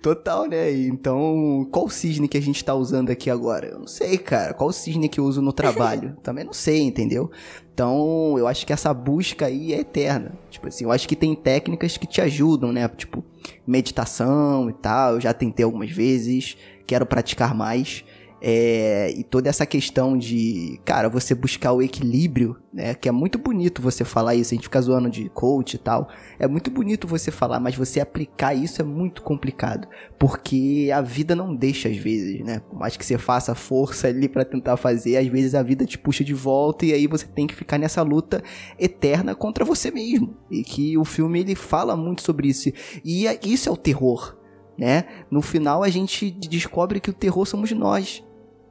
[0.00, 0.72] Total, né?
[0.72, 3.68] Então, qual cisne que a gente tá usando aqui agora?
[3.68, 4.52] Eu não sei, cara.
[4.52, 6.16] Qual cisne que eu uso no trabalho?
[6.22, 7.30] Também não sei, entendeu?
[7.74, 10.32] Então, eu acho que essa busca aí é eterna.
[10.50, 12.86] Tipo assim, eu acho que tem técnicas que te ajudam, né?
[12.88, 13.24] Tipo,
[13.66, 15.14] meditação e tal.
[15.14, 16.56] Eu já tentei algumas vezes,
[16.86, 18.04] quero praticar mais.
[18.44, 22.92] É, e toda essa questão de, cara, você buscar o equilíbrio, né?
[22.92, 26.08] Que é muito bonito você falar isso, a gente fica zoando de coach e tal.
[26.40, 29.86] É muito bonito você falar, mas você aplicar isso é muito complicado.
[30.18, 32.58] Porque a vida não deixa às vezes, né?
[32.68, 35.96] Por mais que você faça força ali para tentar fazer, às vezes a vida te
[35.96, 38.42] puxa de volta e aí você tem que ficar nessa luta
[38.76, 40.36] eterna contra você mesmo.
[40.50, 42.72] E que o filme ele fala muito sobre isso.
[43.04, 44.36] E é- isso é o terror,
[44.76, 45.04] né?
[45.30, 48.24] No final a gente descobre que o terror somos nós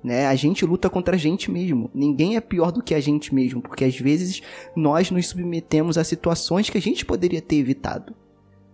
[0.03, 0.27] né?
[0.27, 1.89] A gente luta contra a gente mesmo.
[1.93, 4.41] Ninguém é pior do que a gente mesmo, porque às vezes
[4.75, 8.15] nós nos submetemos a situações que a gente poderia ter evitado.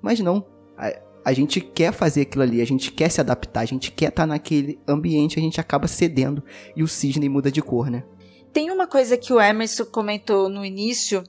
[0.02, 0.46] Mas não.
[0.78, 0.94] A,
[1.26, 4.26] a gente quer fazer aquilo ali, a gente quer se adaptar, a gente quer estar
[4.26, 6.42] naquele ambiente, a gente acaba cedendo
[6.76, 8.04] e o cisne muda de cor, né?
[8.54, 11.24] Tem uma coisa que o Emerson comentou no início,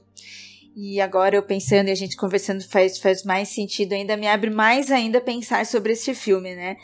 [0.75, 4.49] e agora eu pensando e a gente conversando faz, faz mais sentido ainda, me abre
[4.49, 6.77] mais ainda pensar sobre este filme, né?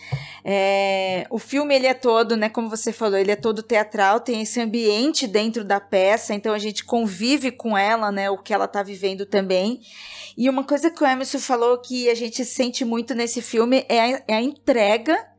[0.44, 4.42] É, o filme, ele é todo, né, como você falou, ele é todo teatral, tem
[4.42, 8.68] esse ambiente dentro da peça, então a gente convive com ela, né, o que ela
[8.68, 9.80] tá vivendo também.
[10.38, 14.02] E uma coisa que o Emerson falou que a gente sente muito nesse filme é
[14.02, 15.35] a, é a entrega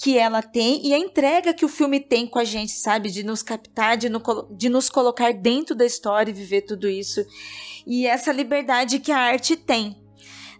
[0.00, 3.10] que ela tem e a entrega que o filme tem com a gente, sabe?
[3.10, 7.26] De nos captar, de, no, de nos colocar dentro da história e viver tudo isso.
[7.84, 9.96] E essa liberdade que a arte tem.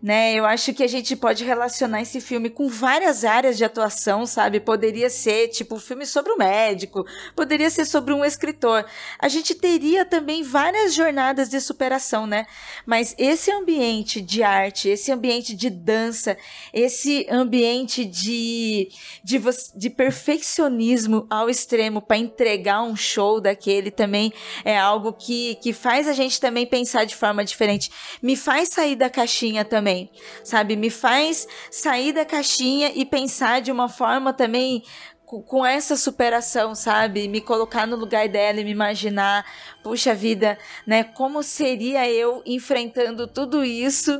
[0.02, 0.34] Né?
[0.34, 4.60] Eu acho que a gente pode relacionar esse filme com várias áreas de atuação, sabe?
[4.60, 8.84] Poderia ser tipo um filme sobre um médico, poderia ser sobre um escritor.
[9.18, 12.46] A gente teria também várias jornadas de superação, né?
[12.86, 16.36] Mas esse ambiente de arte, esse ambiente de dança,
[16.72, 18.88] esse ambiente de
[19.22, 19.40] de,
[19.74, 24.32] de perfeccionismo ao extremo para entregar um show daquele também
[24.64, 27.90] é algo que, que faz a gente também pensar de forma diferente.
[28.22, 29.87] Me faz sair da caixinha também,
[30.44, 30.76] sabe?
[30.76, 34.82] Me faz sair da caixinha e pensar de uma forma também
[35.28, 37.28] com essa superação, sabe?
[37.28, 39.44] Me colocar no lugar dela e me imaginar,
[39.82, 41.04] puxa vida, né?
[41.04, 44.18] Como seria eu enfrentando tudo isso?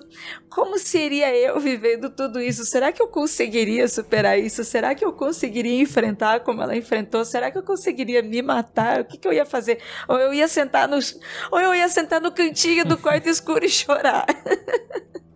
[0.51, 2.65] Como seria eu vivendo tudo isso?
[2.67, 4.63] Será que eu conseguiria superar isso?
[4.65, 7.25] Será que eu conseguiria enfrentar como ela enfrentou?
[7.25, 9.01] Será que eu conseguiria me matar?
[9.01, 9.81] O que, que eu ia fazer?
[10.07, 10.99] Ou eu ia sentar no,
[11.51, 14.27] ou eu ia sentar no cantinho do quarto escuro e chorar?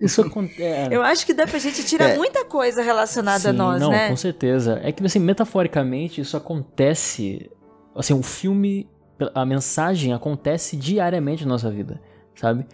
[0.00, 0.62] Isso acontece.
[0.62, 0.88] É...
[0.90, 2.16] Eu acho que dá pra gente tirar é.
[2.16, 4.08] muita coisa relacionada Sim, a nós, não, né?
[4.08, 4.80] Com certeza.
[4.82, 7.50] É que, assim, metaforicamente, isso acontece.
[7.94, 8.88] Assim, o filme,
[9.34, 12.00] a mensagem acontece diariamente na nossa vida,
[12.34, 12.66] sabe?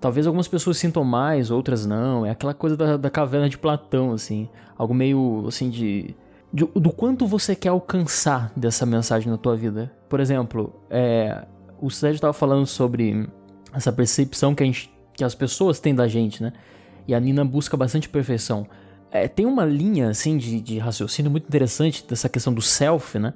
[0.00, 2.26] Talvez algumas pessoas sintam mais, outras não.
[2.26, 4.48] É aquela coisa da, da caverna de Platão, assim.
[4.76, 6.14] Algo meio, assim, de,
[6.52, 6.66] de.
[6.66, 9.90] do quanto você quer alcançar dessa mensagem na tua vida.
[10.08, 11.46] Por exemplo, é,
[11.80, 13.28] o Sérgio estava falando sobre
[13.72, 16.52] essa percepção que a gente que as pessoas têm da gente, né?
[17.06, 18.66] E a Nina busca bastante perfeição.
[19.10, 23.32] É, tem uma linha, assim, de, de, raciocínio muito interessante dessa questão do self, né?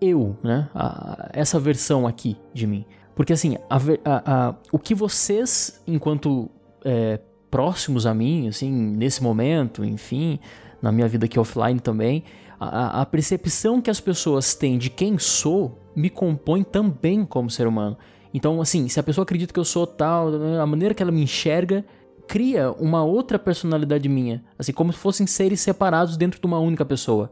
[0.00, 0.68] Eu, né?
[0.74, 2.84] A, essa versão aqui de mim.
[3.14, 6.50] Porque, assim, a, a, o que vocês, enquanto
[6.84, 7.20] é,
[7.50, 10.40] próximos a mim, assim, nesse momento, enfim,
[10.80, 12.24] na minha vida aqui offline também,
[12.58, 17.66] a, a percepção que as pessoas têm de quem sou me compõe também como ser
[17.66, 17.96] humano.
[18.34, 20.28] Então, assim, se a pessoa acredita que eu sou tal,
[20.60, 21.84] a maneira que ela me enxerga
[22.26, 26.84] cria uma outra personalidade minha, assim, como se fossem seres separados dentro de uma única
[26.84, 27.30] pessoa.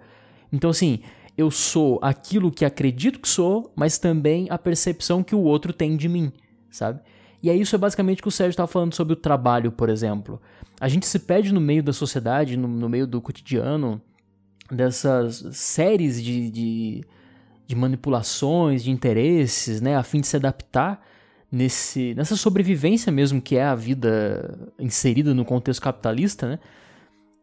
[0.53, 1.01] Então, assim,
[1.39, 5.97] eu sou aquilo que acredito que sou, mas também a percepção que o outro tem
[5.97, 6.31] de mim,
[6.71, 7.01] sabe?
[7.43, 9.89] E é isso é basicamente o que o Sérgio estava falando sobre o trabalho, por
[9.89, 10.41] exemplo.
[10.79, 14.01] A gente se perde no meio da sociedade, no, no meio do cotidiano,
[14.71, 17.05] dessas séries de, de
[17.71, 21.01] de manipulações, de interesses, né, a fim de se adaptar
[21.53, 26.59] nesse, nessa sobrevivência mesmo que é a vida inserida no contexto capitalista, né?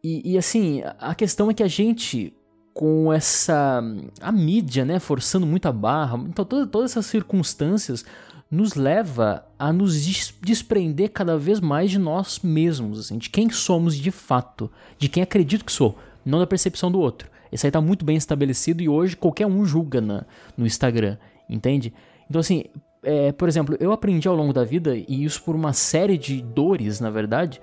[0.04, 2.32] E, e, assim, a questão é que a gente,
[2.74, 3.82] com essa.
[4.20, 8.04] a mídia, né, forçando muita barra, então toda, todas essas circunstâncias
[8.50, 10.06] nos leva a nos
[10.40, 15.22] desprender cada vez mais de nós mesmos, assim, de quem somos de fato, de quem
[15.22, 17.28] acredito que sou, não da percepção do outro.
[17.50, 20.24] Isso aí tá muito bem estabelecido e hoje qualquer um julga na,
[20.56, 21.16] no Instagram,
[21.48, 21.92] entende?
[22.28, 22.64] Então, assim,
[23.02, 26.42] é, por exemplo, eu aprendi ao longo da vida, e isso por uma série de
[26.42, 27.60] dores, na verdade,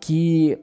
[0.00, 0.58] que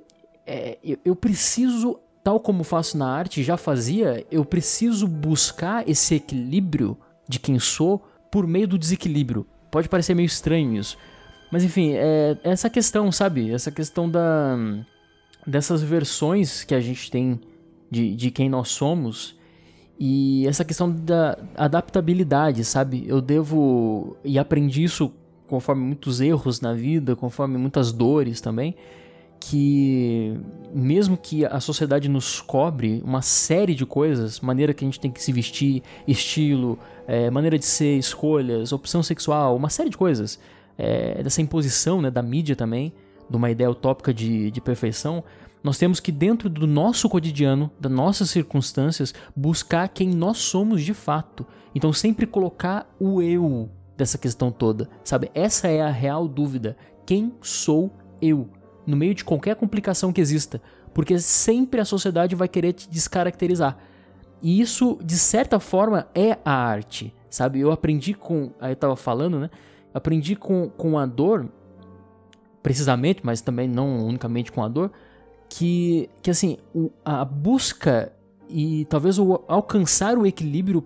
[0.45, 6.97] é, eu preciso, tal como faço na arte, já fazia, eu preciso buscar esse equilíbrio
[7.28, 9.45] de quem sou por meio do desequilíbrio.
[9.70, 10.97] Pode parecer meio estranho isso.
[11.51, 13.51] Mas enfim, é essa questão, sabe?
[13.51, 14.57] Essa questão da
[15.45, 17.39] dessas versões que a gente tem
[17.92, 19.39] de, de quem nós somos
[20.04, 23.06] e essa questão da adaptabilidade, sabe?
[23.08, 24.18] Eu devo.
[24.24, 25.14] E aprendi isso
[25.48, 28.76] conforme muitos erros na vida, conforme muitas dores também,
[29.39, 30.34] que
[30.74, 35.12] mesmo que a sociedade nos cobre uma série de coisas, maneira que a gente tem
[35.12, 40.39] que se vestir, estilo, é, maneira de ser, escolhas, opção sexual, uma série de coisas,
[40.80, 42.92] é, dessa imposição né, da mídia também,
[43.30, 45.24] de uma ideia utópica de, de perfeição,
[45.64, 50.93] nós temos que, dentro do nosso cotidiano, das nossas circunstâncias, buscar quem nós somos de
[50.93, 51.45] fato.
[51.76, 55.30] Então, sempre colocar o eu dessa questão toda, sabe?
[55.36, 56.76] Essa é a real dúvida.
[57.05, 57.91] Quem sou
[58.22, 58.49] eu?
[58.88, 60.59] No meio de qualquer complicação que exista.
[60.93, 63.78] Porque sempre a sociedade vai querer te descaracterizar.
[64.41, 67.59] E isso, de certa forma, é a arte, sabe?
[67.59, 68.51] Eu aprendi com.
[68.59, 69.49] Aí eu tava falando, né?
[69.93, 71.47] Aprendi com, com a dor,
[72.64, 74.91] precisamente, mas também não unicamente com a dor
[75.52, 76.58] que, que assim,
[77.04, 78.10] a busca
[78.47, 80.82] e talvez o alcançar o equilíbrio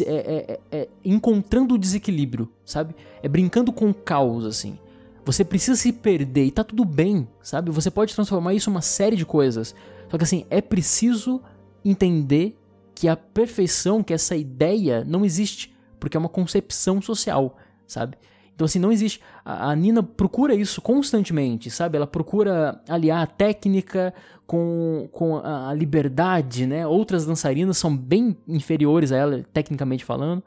[0.00, 0.12] é, é,
[0.52, 2.94] é, é, encontrando o desequilíbrio, sabe?
[3.20, 4.78] É brincando com o caos, assim.
[5.24, 7.72] Você precisa se perder e tá tudo bem, sabe?
[7.72, 9.74] Você pode transformar isso em uma série de coisas.
[10.08, 11.42] Só que assim, é preciso
[11.84, 12.56] entender
[12.94, 17.56] que a perfeição, que essa ideia não existe, porque é uma concepção social,
[17.88, 18.16] sabe?
[18.56, 19.20] Então, assim, não existe.
[19.44, 21.98] A, Nina procura isso constantemente, sabe?
[21.98, 24.14] Ela procura aliar a técnica
[24.46, 26.86] com, com a, a liberdade, né?
[26.86, 30.42] Outras dançarinas são bem inferiores a ela, tecnicamente falando,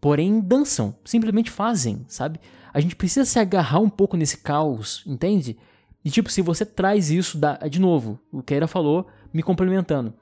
[0.00, 2.40] porém dançam, simplesmente fazem, sabe?
[2.72, 5.58] A gente precisa se agarrar um pouco nesse caos, entende?
[6.02, 10.14] E tipo, se você traz isso da, de novo, o Keira falou, me complementando.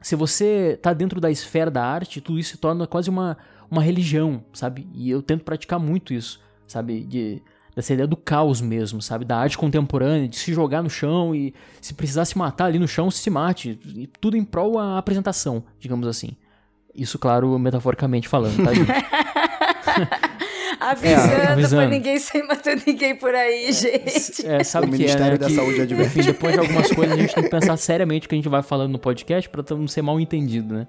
[0.00, 3.38] Se você tá dentro da esfera da arte, tudo isso se torna quase uma,
[3.70, 4.88] uma religião, sabe?
[4.92, 7.00] E eu tento praticar muito isso, sabe?
[7.04, 7.42] De,
[7.74, 9.24] dessa ideia do caos mesmo, sabe?
[9.24, 12.86] Da arte contemporânea, de se jogar no chão e se precisar se matar ali no
[12.88, 13.78] chão, se mate.
[13.96, 16.30] E tudo em prol da apresentação, digamos assim.
[16.94, 18.88] Isso, claro, metaforicamente falando, tá, gente?
[20.80, 21.82] avisando, É, avisando.
[21.82, 24.46] pra ninguém sair matando ninguém por aí, gente.
[24.46, 25.38] É, sabe O que é, Ministério né?
[25.38, 26.18] da Que, Saúde adverte.
[26.20, 28.48] enfim, depois de algumas coisas a gente tem que pensar seriamente o que a gente
[28.48, 30.86] vai falando no podcast pra não ser mal entendido, né?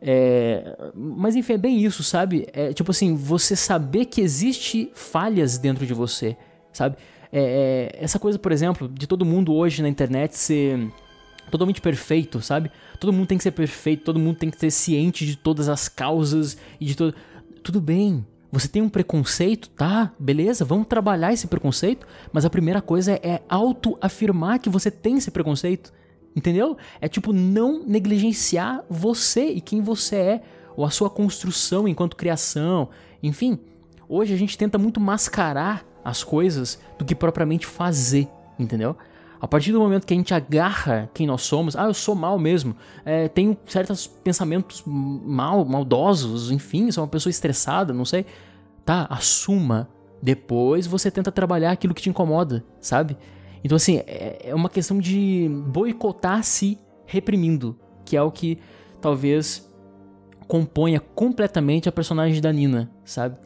[0.00, 2.46] É, mas enfim, é bem isso, sabe?
[2.52, 6.36] É tipo assim, você saber que existe falhas dentro de você,
[6.72, 6.96] sabe?
[7.32, 10.90] É, é, essa coisa, por exemplo, de todo mundo hoje na internet ser
[11.50, 12.70] totalmente perfeito, sabe?
[13.00, 15.88] Todo mundo tem que ser perfeito, todo mundo tem que ser ciente de todas as
[15.88, 17.14] causas e de todo.
[17.62, 18.24] Tudo bem.
[18.50, 20.12] Você tem um preconceito, tá?
[20.18, 25.30] Beleza, vamos trabalhar esse preconceito, mas a primeira coisa é auto-afirmar que você tem esse
[25.30, 25.92] preconceito.
[26.38, 26.76] Entendeu?
[27.00, 30.42] É tipo não negligenciar você e quem você é,
[30.76, 32.90] ou a sua construção enquanto criação.
[33.20, 33.58] Enfim,
[34.08, 38.96] hoje a gente tenta muito mascarar as coisas do que propriamente fazer, entendeu?
[39.40, 42.38] A partir do momento que a gente agarra quem nós somos, ah, eu sou mal
[42.38, 48.24] mesmo, é, tenho certos pensamentos mal, maldosos, enfim, sou uma pessoa estressada, não sei.
[48.84, 49.88] Tá, assuma.
[50.22, 53.16] Depois você tenta trabalhar aquilo que te incomoda, sabe?
[53.62, 58.58] Então, assim, é é uma questão de boicotar se reprimindo, que é o que
[59.00, 59.68] talvez
[60.46, 63.36] componha completamente a personagem da Nina, sabe?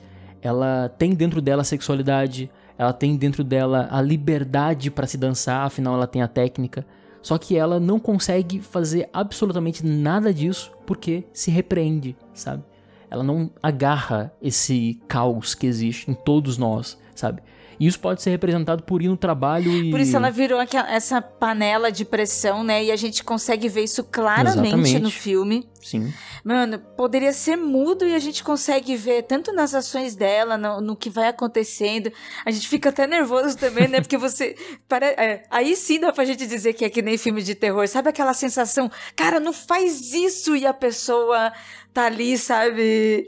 [0.41, 5.67] Ela tem dentro dela a sexualidade, ela tem dentro dela a liberdade para se dançar,
[5.67, 6.87] afinal ela tem a técnica.
[7.21, 12.65] Só que ela não consegue fazer absolutamente nada disso porque se repreende, sabe?
[13.09, 17.43] Ela não agarra esse caos que existe em todos nós, sabe?
[17.79, 19.91] E isso pode ser representado por ir no trabalho e.
[19.91, 22.85] Por isso ela virou aquela- essa panela de pressão, né?
[22.85, 24.99] E a gente consegue ver isso claramente Exatamente.
[25.01, 25.69] no filme.
[25.83, 26.13] Sim.
[26.45, 30.97] Mano, poderia ser mudo e a gente consegue ver tanto nas ações dela, no, no
[30.97, 32.13] que vai acontecendo.
[32.45, 34.01] A gente fica até nervoso também, né?
[34.01, 34.55] Porque você.
[34.89, 35.07] Pare...
[35.07, 37.87] é, aí sim dá pra gente dizer que é que nem filme de terror.
[37.89, 41.53] Sabe aquela sensação, cara, não faz isso e a pessoa
[41.93, 43.27] tá ali, sabe?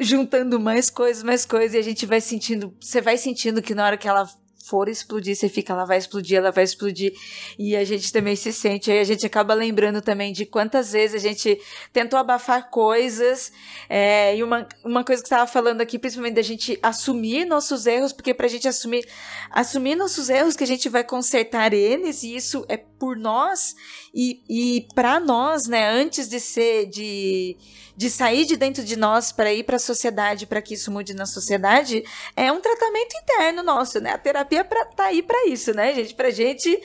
[0.00, 1.74] Juntando mais coisas, mais coisas.
[1.74, 2.74] E a gente vai sentindo.
[2.80, 4.26] Você vai sentindo que na hora que ela
[4.70, 7.12] for explodir, você fica, ela vai explodir, ela vai explodir.
[7.58, 11.22] E a gente também se sente, aí a gente acaba lembrando também de quantas vezes
[11.22, 11.60] a gente
[11.92, 13.52] tentou abafar coisas.
[13.88, 18.12] é, e uma, uma coisa que estava falando aqui, principalmente da gente assumir nossos erros,
[18.12, 19.06] porque pra gente assumir,
[19.50, 23.74] assumir nossos erros, que a gente vai consertar eles, e isso é por nós
[24.14, 27.56] e, e para nós, né, antes de ser, de,
[27.96, 31.14] de sair de dentro de nós para ir para a sociedade, para que isso mude
[31.14, 32.04] na sociedade,
[32.36, 34.10] é um tratamento interno nosso, né?
[34.12, 36.14] A terapia pra, tá aí para isso, né, gente?
[36.14, 36.78] Pra gente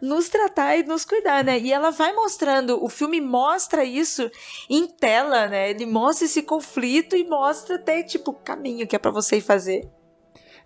[0.00, 1.58] nos tratar e nos cuidar, né?
[1.58, 4.30] E ela vai mostrando, o filme mostra isso
[4.68, 5.70] em tela, né?
[5.70, 9.88] Ele mostra esse conflito e mostra até, tipo, o caminho que é para você fazer.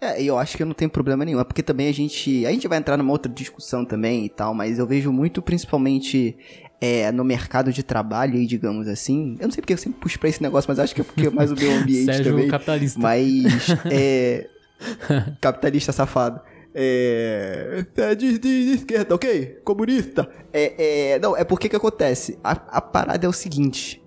[0.00, 1.40] É, eu acho que não tem problema nenhum.
[1.40, 2.44] É porque também a gente.
[2.46, 6.36] A gente vai entrar numa outra discussão também e tal, mas eu vejo muito, principalmente
[6.80, 9.36] é, no mercado de trabalho digamos assim.
[9.40, 11.26] Eu não sei porque eu sempre puxo pra esse negócio, mas acho que é porque
[11.28, 12.48] é mais o meio ambiente Sérgio também.
[12.48, 13.00] capitalista.
[13.00, 13.44] Mas.
[13.90, 14.48] É.
[15.40, 16.40] capitalista safado.
[16.74, 17.84] É.
[17.96, 19.60] é De, de- de esquerda, ok?
[19.64, 20.28] Comunista.
[20.52, 22.38] É, é, não, é porque que acontece?
[22.44, 24.02] A, a parada é o seguinte.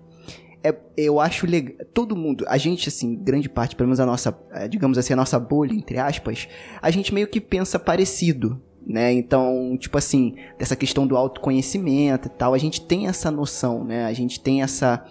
[0.62, 1.74] É, eu acho legal.
[1.94, 5.16] Todo mundo, a gente, assim, grande parte, pelo menos a nossa, é, digamos assim, a
[5.16, 6.48] nossa bolha, entre aspas,
[6.80, 9.12] a gente meio que pensa parecido, né?
[9.12, 14.04] Então, tipo assim, dessa questão do autoconhecimento e tal, a gente tem essa noção, né?
[14.04, 15.04] A gente tem essa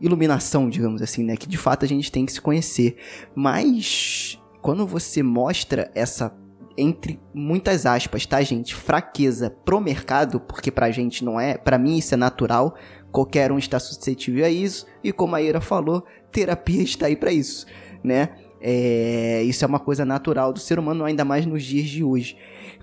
[0.00, 1.36] iluminação, digamos assim, né?
[1.36, 2.96] Que de fato a gente tem que se conhecer.
[3.34, 6.32] Mas, quando você mostra essa
[6.76, 8.74] entre muitas aspas, tá, gente?
[8.74, 12.74] Fraqueza pro mercado, porque pra gente não é, pra mim isso é natural,
[13.12, 17.30] qualquer um está suscetível a isso, e como a Ira falou, terapia está aí pra
[17.30, 17.66] isso,
[18.02, 18.30] né?
[18.60, 22.36] É, isso é uma coisa natural do ser humano, ainda mais nos dias de hoje.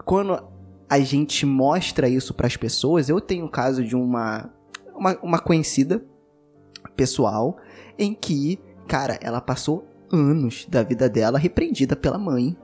[0.05, 0.41] Quando
[0.89, 4.49] a gente mostra isso pras pessoas, eu tenho o caso de uma,
[4.95, 6.03] uma, uma conhecida
[6.95, 7.57] pessoal
[7.97, 12.57] em que, cara, ela passou anos da vida dela repreendida pela mãe,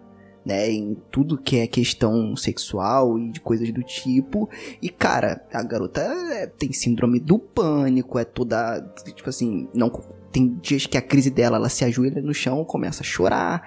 [0.46, 4.48] né, em tudo que é questão sexual e de coisas do tipo.
[4.82, 8.82] E cara, a garota é, tem síndrome do pânico, é toda,
[9.16, 9.90] tipo assim, não
[10.32, 13.64] tem dias que a crise dela, ela se ajoelha no chão, começa a chorar,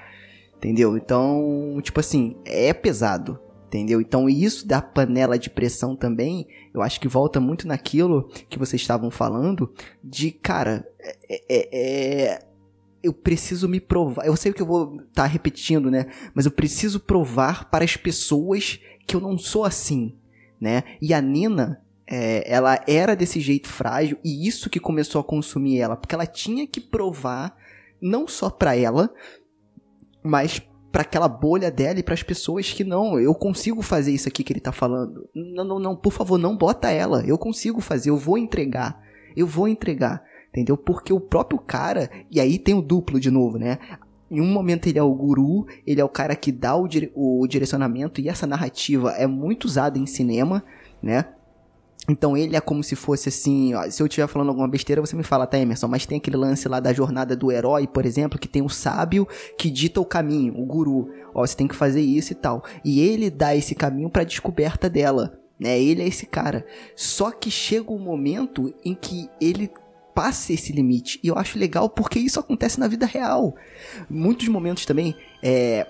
[0.56, 0.96] entendeu?
[0.96, 3.40] Então, tipo assim, é pesado.
[3.68, 4.00] Entendeu?
[4.00, 8.80] Então, isso da panela de pressão também, eu acho que volta muito naquilo que vocês
[8.80, 9.70] estavam falando,
[10.02, 11.68] de, cara, é, é-
[12.30, 12.47] é-
[13.02, 14.26] eu preciso me provar.
[14.26, 16.06] Eu sei que eu vou estar repetindo, né?
[16.34, 20.14] Mas eu preciso provar para as pessoas que eu não sou assim,
[20.60, 20.82] né?
[21.00, 25.78] E a Nina, é, ela era desse jeito frágil e isso que começou a consumir
[25.78, 27.56] ela, porque ela tinha que provar
[28.00, 29.12] não só para ela,
[30.22, 34.28] mas para aquela bolha dela e para as pessoas que não, eu consigo fazer isso
[34.28, 35.28] aqui que ele tá falando.
[35.34, 37.22] Não, não, não, por favor, não bota ela.
[37.26, 39.00] Eu consigo fazer, eu vou entregar.
[39.36, 40.22] Eu vou entregar.
[40.50, 40.76] Entendeu?
[40.76, 43.78] Porque o próprio cara, e aí tem o duplo de novo, né?
[44.30, 47.10] Em um momento ele é o guru, ele é o cara que dá o, dire
[47.14, 50.62] o direcionamento, e essa narrativa é muito usada em cinema,
[51.02, 51.26] né?
[52.08, 55.14] Então ele é como se fosse assim, ó, se eu estiver falando alguma besteira, você
[55.14, 58.38] me fala, tá, Emerson, mas tem aquele lance lá da jornada do herói, por exemplo,
[58.38, 59.28] que tem o sábio
[59.58, 61.10] que dita o caminho, o guru.
[61.34, 62.64] Ó, você tem que fazer isso e tal.
[62.82, 65.78] E ele dá esse caminho para descoberta dela, né?
[65.78, 66.64] Ele é esse cara.
[66.96, 69.70] Só que chega um momento em que ele
[70.18, 71.20] passa esse limite.
[71.22, 73.54] E eu acho legal porque isso acontece na vida real.
[74.10, 75.86] Muitos momentos também, é,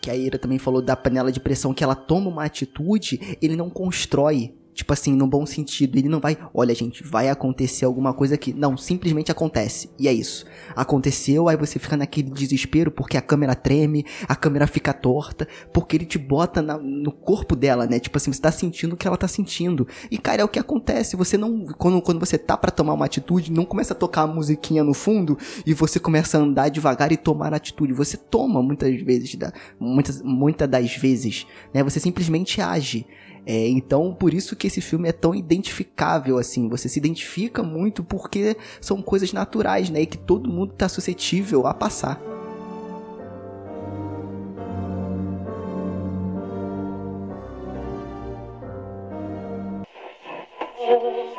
[0.00, 3.56] que a Ira também falou da panela de pressão, que ela toma uma atitude, ele
[3.56, 5.96] não constrói tipo assim, no bom sentido.
[5.96, 8.52] Ele não vai, olha, gente, vai acontecer alguma coisa aqui.
[8.52, 9.88] Não, simplesmente acontece.
[9.98, 10.44] E é isso.
[10.76, 15.96] Aconteceu, aí você fica naquele desespero porque a câmera treme, a câmera fica torta, porque
[15.96, 17.98] ele te bota na, no corpo dela, né?
[17.98, 19.88] Tipo assim, você tá sentindo o que ela tá sentindo.
[20.10, 21.16] E, cara, é o que acontece.
[21.16, 21.64] Você não.
[21.78, 24.92] Quando, quando você tá para tomar uma atitude, não começa a tocar a musiquinha no
[24.92, 27.94] fundo e você começa a andar devagar e tomar atitude.
[27.94, 29.38] Você toma muitas vezes,
[29.80, 31.82] muitas, muitas das vezes, né?
[31.82, 33.06] Você simplesmente age.
[33.48, 36.68] É, então, por isso que esse filme é tão identificável, assim.
[36.68, 40.02] Você se identifica muito porque são coisas naturais, né?
[40.02, 42.20] E que todo mundo está suscetível a passar.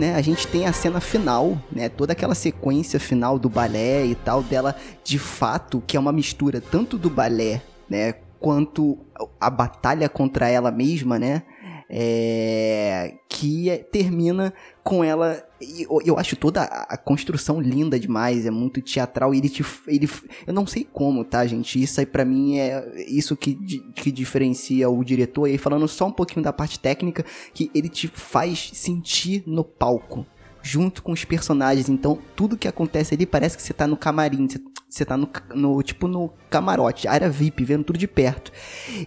[0.00, 4.14] né, a gente tem a cena final, né, toda aquela sequência final do balé e
[4.14, 4.74] tal dela,
[5.04, 8.98] de fato, que é uma mistura tanto do balé, né, quanto
[9.38, 11.42] a batalha contra ela mesma, né,
[11.88, 14.52] é, que é, termina
[14.84, 15.42] com ela.
[15.58, 19.34] Eu, eu acho toda a, construção linda demais, é muito teatral.
[19.34, 19.64] E ele te.
[19.86, 20.06] Ele,
[20.46, 21.82] eu não sei como, tá, gente?
[21.82, 23.54] Isso aí pra mim é isso que,
[23.94, 25.46] que diferencia o diretor.
[25.46, 27.24] E aí, falando só um pouquinho da parte técnica,
[27.54, 30.26] que ele te faz sentir no palco
[30.62, 31.88] junto com os personagens.
[31.88, 34.60] Então, tudo que acontece ali parece que você tá no camarim, você
[35.04, 38.50] tá no, no, tipo no camarote, área VIP, vendo tudo de perto.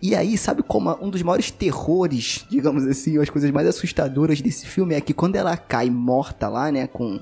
[0.01, 4.65] E aí, sabe como um dos maiores terrores, digamos assim, as coisas mais assustadoras desse
[4.65, 7.19] filme é que quando ela cai morta lá, né, com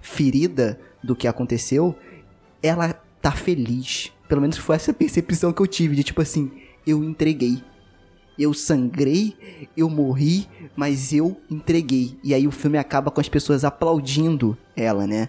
[0.00, 1.96] ferida do que aconteceu,
[2.62, 4.12] ela tá feliz.
[4.28, 6.50] Pelo menos foi essa percepção que eu tive de tipo assim,
[6.86, 7.62] eu entreguei
[8.38, 9.36] eu sangrei,
[9.76, 12.18] eu morri, mas eu entreguei.
[12.22, 15.28] E aí o filme acaba com as pessoas aplaudindo ela, né?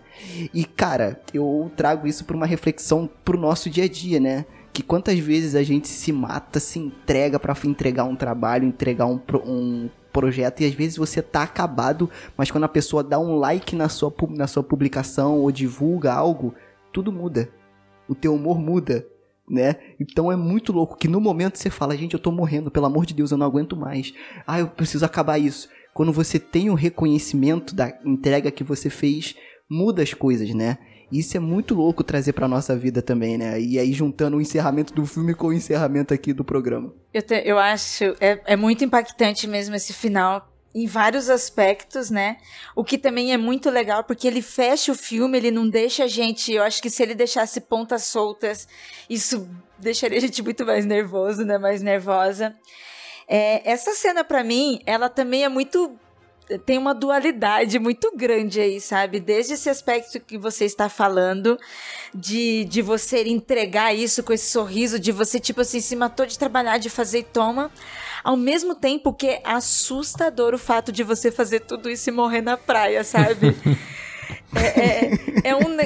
[0.54, 4.46] E cara, eu trago isso para uma reflexão pro nosso dia a dia, né?
[4.72, 9.20] Que quantas vezes a gente se mata, se entrega para entregar um trabalho, entregar um,
[9.46, 13.76] um projeto e às vezes você tá acabado, mas quando a pessoa dá um like
[13.76, 16.54] na sua, na sua publicação ou divulga algo,
[16.92, 17.50] tudo muda.
[18.08, 19.06] O teu humor muda,
[19.50, 19.76] né?
[20.00, 23.06] Então é muito louco que no momento você fala, gente, eu tô morrendo, pelo amor
[23.06, 24.14] de Deus, eu não aguento mais.
[24.48, 25.70] Ah, eu preciso acabar isso.
[25.94, 29.36] Quando você tem o reconhecimento da entrega que você fez,
[29.70, 30.78] muda as coisas, né?
[31.12, 33.62] Isso é muito louco trazer pra nossa vida também, né?
[33.62, 36.92] E aí juntando o encerramento do filme com o encerramento aqui do programa.
[37.14, 42.38] Eu, te, eu acho, é, é muito impactante mesmo esse final, em vários aspectos, né?
[42.76, 46.08] O que também é muito legal, porque ele fecha o filme, ele não deixa a
[46.08, 46.52] gente.
[46.52, 48.68] Eu acho que se ele deixasse pontas soltas,
[49.10, 49.48] isso
[49.78, 51.58] deixaria a gente muito mais nervoso, né?
[51.60, 52.56] Mais nervosa.
[53.28, 55.96] É, essa cena, para mim, ela também é muito.
[56.66, 59.20] Tem uma dualidade muito grande aí, sabe?
[59.20, 61.58] Desde esse aspecto que você está falando,
[62.14, 66.38] de, de você entregar isso com esse sorriso, de você, tipo assim, se matou de
[66.38, 67.72] trabalhar, de fazer e toma
[68.24, 72.42] ao mesmo tempo que é assustador o fato de você fazer tudo isso e morrer
[72.42, 73.56] na praia, sabe?
[74.56, 75.10] é,
[75.46, 75.78] é, é um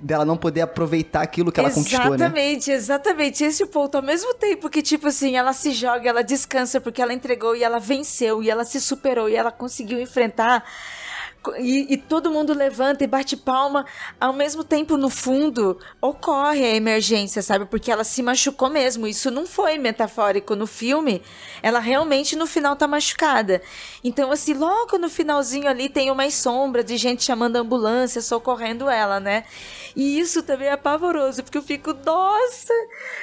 [0.00, 2.24] dela não poder aproveitar aquilo que ela exatamente, conquistou, né?
[2.24, 3.44] Exatamente, exatamente.
[3.44, 3.94] Esse é ponto.
[3.96, 7.62] Ao mesmo tempo que, tipo assim, ela se joga, ela descansa porque ela entregou e
[7.62, 10.64] ela venceu e ela se superou e ela conseguiu enfrentar
[11.58, 13.86] e, e, todo mundo levanta e bate palma.
[14.20, 17.64] Ao mesmo tempo, no fundo, ocorre a emergência, sabe?
[17.64, 19.06] Porque ela se machucou mesmo.
[19.06, 21.22] Isso não foi metafórico no filme.
[21.62, 23.62] Ela realmente no final tá machucada.
[24.04, 28.88] Então, assim, logo no finalzinho ali tem uma sombra de gente chamando a ambulância, socorrendo
[28.88, 29.44] ela, né?
[29.96, 32.72] E isso também é pavoroso, porque eu fico, nossa,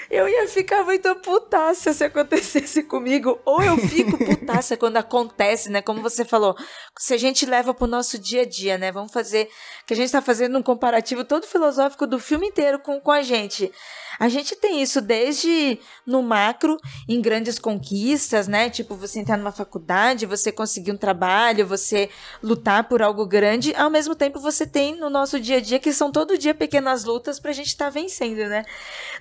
[0.10, 3.40] eu ia ficar muito putaça se acontecesse comigo.
[3.46, 5.82] Ou eu fico putaça quando acontece, né?
[5.82, 6.56] Como você falou,
[6.98, 8.90] se a gente leva pro nosso nosso dia a dia, né?
[8.90, 9.50] Vamos fazer.
[9.86, 13.22] Que a gente está fazendo um comparativo todo filosófico do filme inteiro com, com a
[13.22, 13.70] gente.
[14.18, 16.78] A gente tem isso desde no macro,
[17.08, 18.70] em grandes conquistas, né?
[18.70, 22.10] Tipo, você entrar numa faculdade, você conseguir um trabalho, você
[22.42, 23.76] lutar por algo grande.
[23.76, 27.04] Ao mesmo tempo, você tem no nosso dia a dia, que são todo dia pequenas
[27.04, 28.64] lutas pra gente estar tá vencendo, né?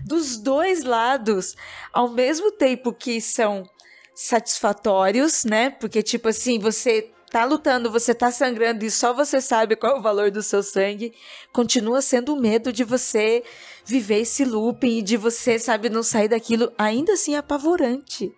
[0.01, 1.57] Dos dois lados,
[1.93, 3.69] ao mesmo tempo que são
[4.15, 5.71] satisfatórios, né?
[5.71, 9.99] Porque, tipo assim, você tá lutando, você tá sangrando e só você sabe qual é
[9.99, 11.13] o valor do seu sangue,
[11.53, 13.43] continua sendo o medo de você
[13.85, 18.33] viver esse looping e de você, sabe, não sair daquilo, ainda assim é apavorante.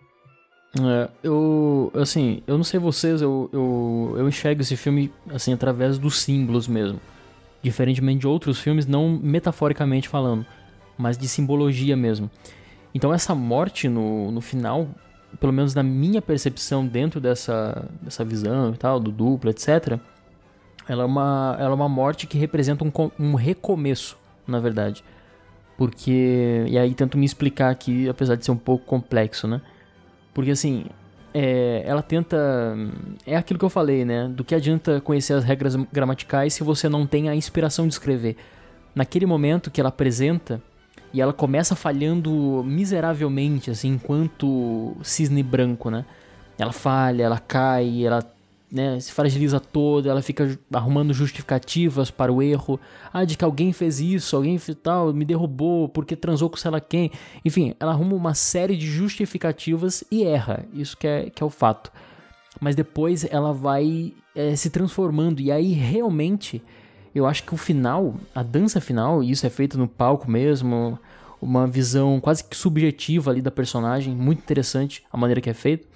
[0.77, 5.97] É, eu, assim, eu não sei vocês, eu, eu, eu enxergo esse filme, assim, através
[5.97, 6.99] dos símbolos mesmo.
[7.61, 10.45] Diferentemente de outros filmes, não metaforicamente falando,
[10.97, 12.29] mas de simbologia mesmo.
[12.93, 14.87] Então essa morte no, no final
[15.39, 19.99] pelo menos na minha percepção dentro dessa, dessa visão e tal, do duplo, etc.,
[20.87, 25.03] ela é uma, ela é uma morte que representa um, um recomeço, na verdade.
[25.77, 26.65] Porque.
[26.67, 29.61] E aí tento me explicar aqui, apesar de ser um pouco complexo, né?
[30.33, 30.85] Porque assim.
[31.31, 32.75] É, ela tenta.
[33.25, 34.27] É aquilo que eu falei, né?
[34.27, 38.35] Do que adianta conhecer as regras gramaticais se você não tem a inspiração de escrever.
[38.95, 40.59] Naquele momento que ela apresenta
[41.13, 46.05] e ela começa falhando miseravelmente, assim, enquanto cisne branco, né?
[46.57, 48.23] Ela falha, ela cai, ela
[48.71, 52.79] né, se fragiliza toda, ela fica arrumando justificativas para o erro.
[53.11, 56.69] Ah, de que alguém fez isso, alguém fez tal, me derrubou porque transou com sei
[56.69, 57.11] lá quem.
[57.43, 60.65] Enfim, ela arruma uma série de justificativas e erra.
[60.73, 61.91] Isso que é, que é o fato.
[62.59, 66.61] Mas depois ela vai é, se transformando e aí realmente
[67.13, 70.99] eu acho que o final, a dança final, e isso é feito no palco mesmo,
[71.41, 75.87] uma visão quase que subjetiva ali da personagem, muito interessante a maneira que é feito.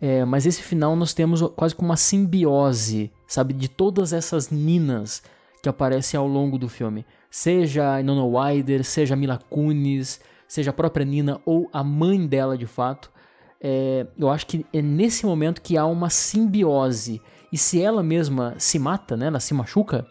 [0.00, 5.22] É, mas esse final nós temos quase como uma simbiose, sabe, de todas essas ninas
[5.62, 7.06] que aparecem ao longo do filme.
[7.30, 12.26] Seja a Inona Wider, seja a Mila Kunis, seja a própria Nina ou a mãe
[12.26, 13.12] dela de fato.
[13.60, 17.22] É, eu acho que é nesse momento que há uma simbiose.
[17.52, 20.04] E se ela mesma se mata, né, ela se machuca,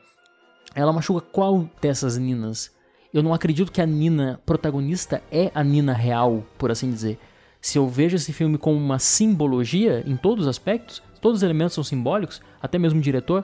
[0.74, 2.72] ela machuca qual dessas Ninas?
[3.14, 7.20] Eu não acredito que a Nina protagonista é a Nina real, por assim dizer.
[7.60, 11.74] Se eu vejo esse filme como uma simbologia em todos os aspectos, todos os elementos
[11.74, 13.44] são simbólicos, até mesmo o diretor,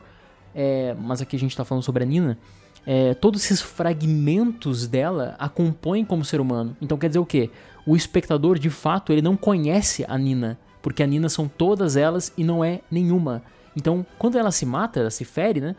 [0.56, 2.38] é, mas aqui a gente está falando sobre a Nina,
[2.86, 6.76] é, todos esses fragmentos dela a compõem como ser humano.
[6.82, 7.50] Então quer dizer o quê?
[7.86, 12.32] O espectador, de fato, ele não conhece a Nina, porque a Nina são todas elas
[12.38, 13.44] e não é nenhuma.
[13.76, 15.76] Então, quando ela se mata, ela se fere, né?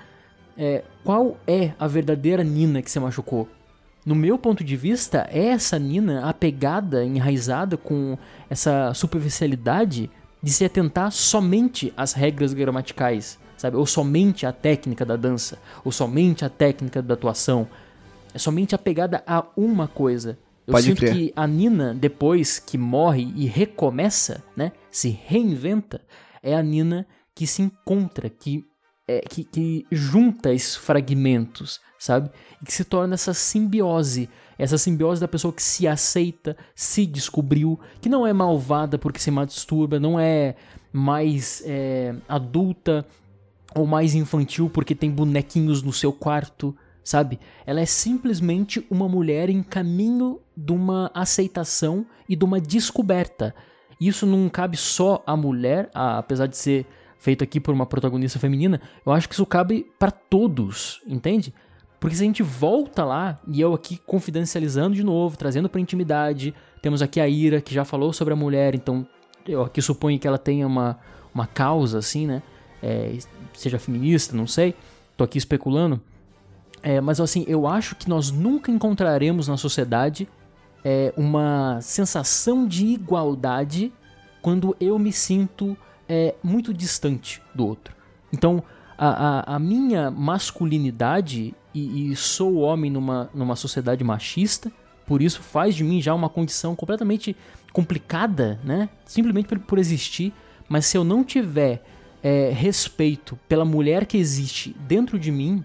[0.59, 3.49] É, qual é a verdadeira Nina que se machucou?
[4.05, 8.19] No meu ponto de vista, é essa Nina apegada, enraizada com
[8.51, 10.11] essa superficialidade
[10.43, 13.77] de se atentar somente às regras gramaticais, sabe?
[13.77, 17.69] Ou somente à técnica da dança, ou somente à técnica da atuação.
[18.35, 20.39] É somente apegada a uma coisa.
[20.67, 21.13] Eu Pode sinto crer.
[21.13, 24.73] que a Nina, depois que morre e recomeça, né?
[24.91, 26.01] Se reinventa,
[26.43, 28.65] é a Nina que se encontra, que
[29.09, 32.31] é, que, que junta esses fragmentos, sabe?
[32.61, 34.29] E que se torna essa simbiose.
[34.59, 39.31] Essa simbiose da pessoa que se aceita, se descobriu, que não é malvada porque se
[39.31, 40.55] masturba, não é
[40.93, 43.07] mais é, adulta
[43.75, 47.39] ou mais infantil porque tem bonequinhos no seu quarto, sabe?
[47.65, 53.55] Ela é simplesmente uma mulher em caminho de uma aceitação e de uma descoberta.
[54.01, 56.87] Isso não cabe só à mulher, apesar de ser
[57.19, 61.53] feito aqui por uma protagonista feminina, eu acho que isso cabe para todos, entende?
[62.01, 66.55] Porque se a gente volta lá, e eu aqui confidencializando de novo, trazendo pra intimidade,
[66.81, 69.07] temos aqui a Ira, que já falou sobre a mulher, então
[69.47, 70.99] eu aqui suponho que ela tenha uma,
[71.35, 72.43] uma causa, assim, né?
[72.81, 73.19] É,
[73.53, 74.75] seja feminista, não sei,
[75.17, 76.01] tô aqui especulando.
[76.81, 80.29] É, mas assim, eu acho que nós nunca encontraremos na sociedade
[80.85, 83.93] é, uma sensação de igualdade
[84.41, 85.77] quando eu me sinto
[86.09, 87.95] é muito distante do outro.
[88.33, 88.63] Então,
[88.97, 94.73] a, a, a minha masculinidade, e, e, sou homem numa, numa sociedade machista,
[95.07, 97.37] por isso faz de mim já uma condição completamente
[97.73, 98.89] complicada, né?
[99.07, 100.33] Simplesmente por, por existir.
[100.69, 101.83] Mas se eu não tiver
[102.23, 105.65] é, respeito pela mulher que existe dentro de mim,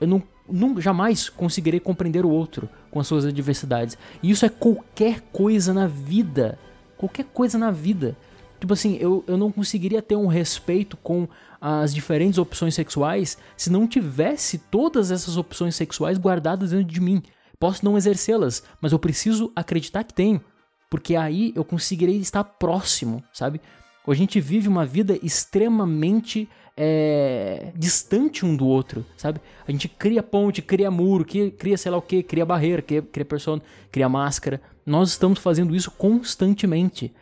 [0.00, 3.96] eu não, jamais conseguirei compreender o outro com as suas adversidades.
[4.22, 6.58] E isso é qualquer coisa na vida.
[6.96, 8.16] Qualquer coisa na vida.
[8.62, 11.26] Tipo assim, eu, eu não conseguiria ter um respeito com
[11.60, 17.20] as diferentes opções sexuais se não tivesse todas essas opções sexuais guardadas dentro de mim.
[17.58, 20.40] Posso não exercê-las, mas eu preciso acreditar que tenho,
[20.88, 23.60] porque aí eu conseguirei estar próximo, sabe?
[24.06, 29.40] A gente vive uma vida extremamente é, distante um do outro, sabe?
[29.66, 31.26] A gente cria ponte, cria muro,
[31.58, 33.60] cria, sei lá o que, cria barreira, cria, cria persona,
[33.90, 34.62] cria máscara.
[34.86, 37.12] Nós estamos fazendo isso constantemente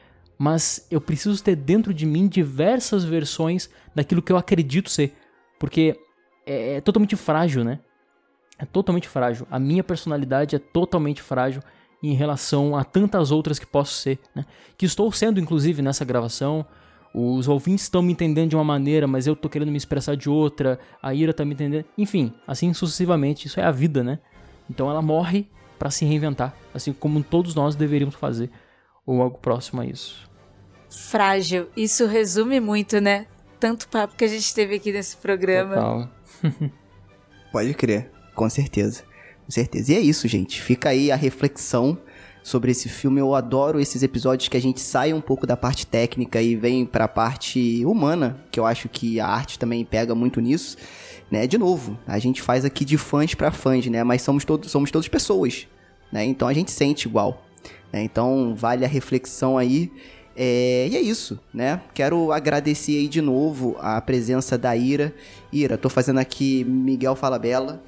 [0.43, 5.15] mas eu preciso ter dentro de mim diversas versões daquilo que eu acredito ser.
[5.59, 5.95] Porque
[6.47, 7.79] é, é, totalmente frágil, né?
[8.59, 9.47] É totalmente frágil.
[9.51, 11.63] A minha personalidade é totalmente frágil
[12.03, 14.47] em relação a tantas outras que posso ser, né?
[14.79, 16.65] Que estou sendo, inclusive, nessa gravação.
[17.13, 20.31] Os ouvintes estão me entendendo de uma maneira, mas eu tô querendo me expressar de
[20.31, 20.81] outra.
[21.03, 21.85] A Ira tá me entendendo.
[21.99, 23.47] Enfim, assim sucessivamente.
[23.47, 24.19] Isso é a vida, né?
[24.71, 25.47] Então ela morre
[25.79, 28.51] para se reinventar, assim como todos nós deveríamos fazer,
[29.05, 30.30] ou algo próximo a isso
[30.91, 31.69] frágil.
[31.77, 33.27] Isso resume muito, né?
[33.59, 35.75] Tanto papo que a gente teve aqui nesse programa.
[35.75, 36.11] Total.
[37.53, 39.03] Pode crer, com certeza.
[39.45, 39.93] Com certeza.
[39.93, 40.61] E é isso, gente.
[40.61, 41.99] Fica aí a reflexão
[42.43, 43.21] sobre esse filme.
[43.21, 46.87] Eu adoro esses episódios que a gente sai um pouco da parte técnica e vem
[46.87, 50.77] para a parte humana, que eu acho que a arte também pega muito nisso.
[51.31, 51.47] Né?
[51.47, 54.03] De novo, a gente faz aqui de fãs para fãs, né?
[54.03, 55.69] Mas somos todos somos todos pessoas,
[56.11, 56.25] né?
[56.25, 57.45] Então a gente sente igual.
[57.93, 58.03] Né?
[58.03, 59.93] Então vale a reflexão aí.
[60.37, 61.83] É, e é isso, né?
[61.93, 65.15] Quero agradecer aí de novo a presença da Ira.
[65.53, 67.83] Ira, tô fazendo aqui Miguel Fala Bela.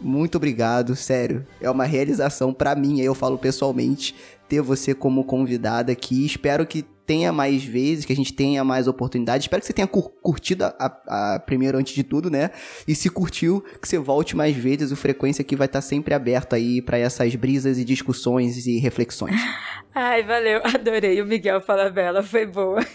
[0.00, 1.46] Muito obrigado, sério.
[1.60, 4.14] É uma realização para mim, eu falo pessoalmente,
[4.48, 6.26] ter você como convidada aqui.
[6.26, 9.44] Espero que tenha mais vezes, que a gente tenha mais oportunidades.
[9.44, 10.74] Espero que você tenha curtido a,
[11.06, 12.50] a, primeiro antes de tudo, né?
[12.86, 14.90] E se curtiu, que você volte mais vezes.
[14.90, 19.40] O Frequência aqui vai estar sempre aberto aí para essas brisas e discussões e reflexões.
[19.94, 20.60] Ai, valeu.
[20.64, 21.20] Adorei.
[21.22, 22.80] O Miguel fala bela, foi boa.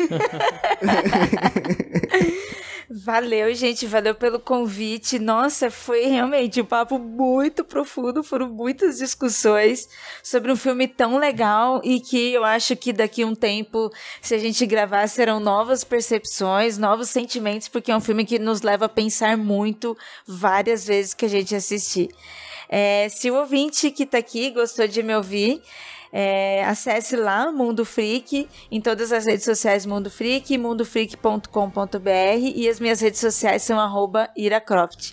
[2.91, 5.19] Valeu, gente, valeu pelo convite.
[5.19, 9.87] Nossa, foi realmente um papo muito profundo, foram muitas discussões
[10.23, 13.91] sobre um filme tão legal e que eu acho que daqui um tempo,
[14.23, 18.63] se a gente gravar, serão novas percepções, novos sentimentos, porque é um filme que nos
[18.63, 19.95] leva a pensar muito
[20.25, 22.09] várias vezes que a gente assistir.
[22.67, 25.61] É, se o ouvinte que está aqui gostou de me ouvir,
[26.11, 32.09] é, acesse lá Mundo Freak em todas as redes sociais Mundo Freak, mundofreak.com.br
[32.55, 35.11] e as minhas redes sociais são arroba iracroft.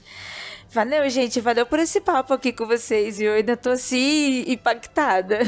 [0.71, 1.41] Valeu, gente.
[1.41, 3.19] Valeu por esse papo aqui com vocês.
[3.19, 5.41] E eu ainda tô assim impactada.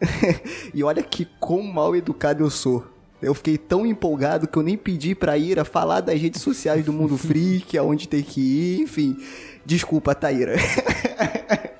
[0.74, 2.84] e olha que quão mal educado eu sou.
[3.22, 6.92] Eu fiquei tão empolgado que eu nem pedi pra Ira falar das redes sociais do
[6.92, 9.16] Mundo Freak, aonde tem que ir, enfim.
[9.64, 10.56] Desculpa, Taíra.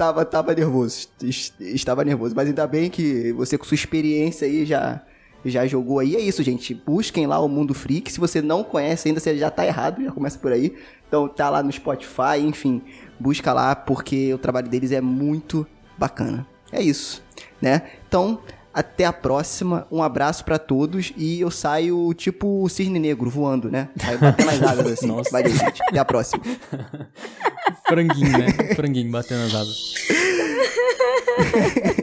[0.00, 1.08] tava, tava nervoso.
[1.60, 2.34] Estava nervoso.
[2.34, 5.02] Mas ainda bem que você, com sua experiência aí, já,
[5.44, 6.16] já jogou aí.
[6.16, 6.74] É isso, gente.
[6.74, 8.10] Busquem lá o Mundo Freak.
[8.10, 10.74] Se você não conhece ainda, você já tá errado, já começa por aí.
[11.06, 12.80] Então tá lá no Spotify, enfim.
[13.18, 15.66] Busca lá, porque o trabalho deles é muito
[15.98, 16.46] bacana.
[16.72, 17.22] É isso,
[17.60, 17.82] né?
[18.08, 18.40] Então,
[18.72, 19.86] até a próxima.
[19.90, 21.12] Um abraço para todos.
[21.16, 23.88] E eu saio tipo o cisne negro voando, né?
[23.98, 25.06] Saio batendo nas asas assim.
[25.06, 25.30] Nossa.
[25.30, 25.82] Valeu, gente.
[25.82, 26.42] Até a próxima.
[27.86, 28.74] Franguinho, né?
[28.74, 29.94] Franguinho batendo nas asas.